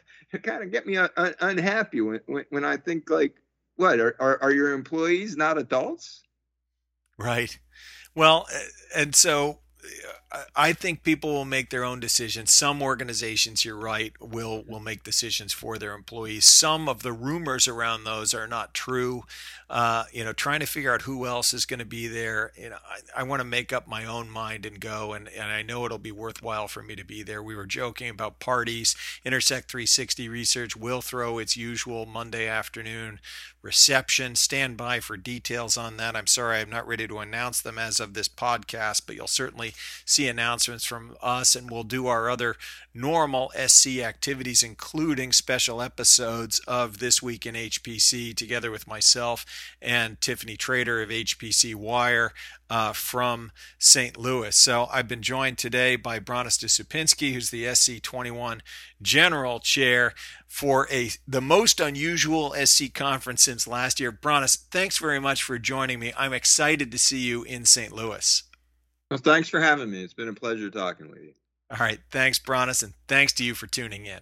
kind 0.43 0.63
of 0.63 0.71
get 0.71 0.87
me 0.87 0.97
uh, 0.97 1.09
un- 1.17 1.35
unhappy 1.41 2.01
when, 2.01 2.21
when, 2.27 2.45
when 2.51 2.65
I 2.65 2.77
think 2.77 3.11
like, 3.11 3.35
what 3.77 3.99
are, 3.99 4.15
are 4.21 4.43
are 4.43 4.53
your 4.53 4.73
employees 4.73 5.37
not 5.37 5.57
adults? 5.59 6.23
Right. 7.19 7.59
Well, 8.15 8.47
and 8.95 9.15
so 9.15 9.61
uh, 9.85 10.13
I 10.55 10.73
think 10.73 11.03
people 11.03 11.33
will 11.33 11.45
make 11.45 11.71
their 11.71 11.83
own 11.83 11.99
decisions. 11.99 12.53
Some 12.53 12.83
organizations, 12.83 13.65
you're 13.65 13.77
right, 13.77 14.13
will 14.21 14.63
will 14.67 14.79
make 14.79 15.03
decisions 15.03 15.53
for 15.53 15.77
their 15.77 15.93
employees. 15.93 16.45
Some 16.45 16.89
of 16.89 17.03
the 17.03 17.13
rumors 17.13 17.67
around 17.67 18.05
those 18.05 18.33
are 18.33 18.47
not 18.47 18.73
true. 18.73 19.25
Uh, 19.69 20.05
you 20.13 20.25
know, 20.25 20.33
trying 20.33 20.61
to 20.61 20.67
figure 20.67 20.93
out 20.93 21.03
who 21.03 21.27
else 21.27 21.55
is 21.55 21.65
going 21.65 21.79
to 21.79 21.85
be 21.85 22.09
there. 22.09 22.53
You 22.57 22.71
know, 22.71 22.79
I, 22.89 23.21
I 23.21 23.23
want 23.23 23.41
to 23.41 23.45
make 23.45 23.73
up 23.73 23.87
my 23.87 24.05
own 24.05 24.29
mind 24.29 24.67
and 24.67 24.81
go, 24.81 25.13
and, 25.13 25.29
and 25.29 25.51
I 25.51 25.63
know 25.63 25.85
it'll 25.85 25.99
be 25.99 26.11
worthwhile 26.11 26.67
for 26.67 26.83
me 26.83 26.97
to 26.97 27.05
be 27.05 27.23
there. 27.23 27.43
We 27.43 27.55
were 27.55 27.67
joking 27.67 28.09
about 28.09 28.41
parties. 28.41 28.97
Intersect 29.25 29.71
360 29.71 30.29
Research 30.29 30.77
will 30.77 31.01
throw 31.01 31.39
its 31.39 31.57
usual 31.57 32.05
Monday 32.05 32.49
afternoon 32.49 33.21
reception. 33.63 34.35
Stand 34.35 34.77
by 34.77 35.01
for 35.01 35.17
details 35.17 35.77
on 35.77 35.97
that. 35.99 36.17
I'm 36.17 36.27
sorry 36.27 36.59
I'm 36.59 36.71
not 36.71 36.87
ready 36.87 37.07
to 37.07 37.19
announce 37.19 37.61
them 37.61 37.79
as 37.79 38.01
of 38.01 38.15
this 38.15 38.29
podcast, 38.29 39.03
but 39.07 39.17
you'll 39.17 39.27
certainly 39.27 39.75
see 40.05 40.20
Announcements 40.29 40.85
from 40.85 41.17
us, 41.23 41.55
and 41.55 41.71
we'll 41.71 41.85
do 41.85 42.07
our 42.07 42.29
other 42.29 42.57
normal 42.95 43.53
SC 43.57 43.99
activities, 43.99 44.63
including 44.63 45.33
special 45.33 45.81
episodes 45.81 46.61
of 46.67 46.99
This 46.99 47.23
Week 47.23 47.47
in 47.47 47.55
HPC, 47.55 48.35
together 48.37 48.71
with 48.71 48.87
myself 48.87 49.47
and 49.81 50.21
Tiffany 50.21 50.57
Trader 50.57 51.03
of 51.03 51.11
HPC 51.11 51.75
Wire 51.75 52.33
uh, 52.69 52.93
from 52.93 53.51
St. 53.79 54.17
Louis. 54.17 54.55
So 54.55 54.89
I've 54.93 55.09
been 55.09 55.23
joined 55.23 55.59
today 55.59 55.97
by 55.97 56.21
Bronis 56.21 56.59
de 56.59 56.67
Supinski, 56.67 57.33
who's 57.33 57.51
the 57.51 57.65
SC21 57.65 58.61
General 59.03 59.61
Chair 59.61 60.15
for 60.47 60.89
a 60.91 61.11
the 61.27 61.41
most 61.41 61.81
unusual 61.81 62.55
SC 62.65 62.93
conference 62.93 63.43
since 63.43 63.67
last 63.67 64.01
year. 64.01 64.13
Bronis, 64.13 64.57
thanks 64.71 64.99
very 64.99 65.21
much 65.21 65.43
for 65.43 65.59
joining 65.59 65.99
me. 65.99 66.13
I'm 66.17 66.33
excited 66.33 66.93
to 66.93 66.99
see 66.99 67.19
you 67.19 67.43
in 67.43 67.65
St. 67.65 67.93
Louis. 67.93 68.45
Well, 69.11 69.19
thanks 69.19 69.49
for 69.49 69.61
having 69.61 69.91
me. 69.91 70.05
It's 70.05 70.15
been 70.15 70.29
a 70.29 70.33
pleasure 70.33 70.71
talking 70.71 71.11
with 71.11 71.21
you. 71.21 71.33
All 71.71 71.79
right, 71.79 71.99
thanks, 72.11 72.39
Bronis, 72.39 72.83
and 72.83 72.95
thanks 73.09 73.33
to 73.35 73.45
you 73.45 73.55
for 73.55 73.67
tuning 73.67 74.07
in. 74.07 74.19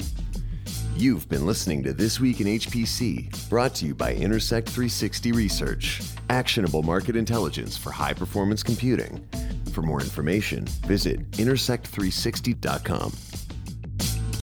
You've 0.96 1.28
been 1.28 1.46
listening 1.46 1.82
to 1.84 1.92
This 1.92 2.18
Week 2.18 2.40
in 2.40 2.46
HPC, 2.46 3.48
brought 3.48 3.74
to 3.76 3.86
you 3.86 3.94
by 3.94 4.14
Intersect 4.14 4.68
360 4.68 5.32
Research, 5.32 6.02
actionable 6.28 6.82
market 6.82 7.16
intelligence 7.16 7.76
for 7.76 7.90
high 7.90 8.14
performance 8.14 8.62
computing. 8.62 9.24
For 9.72 9.82
more 9.82 10.00
information, 10.00 10.64
visit 10.86 11.30
intersect360.com. 11.32 13.12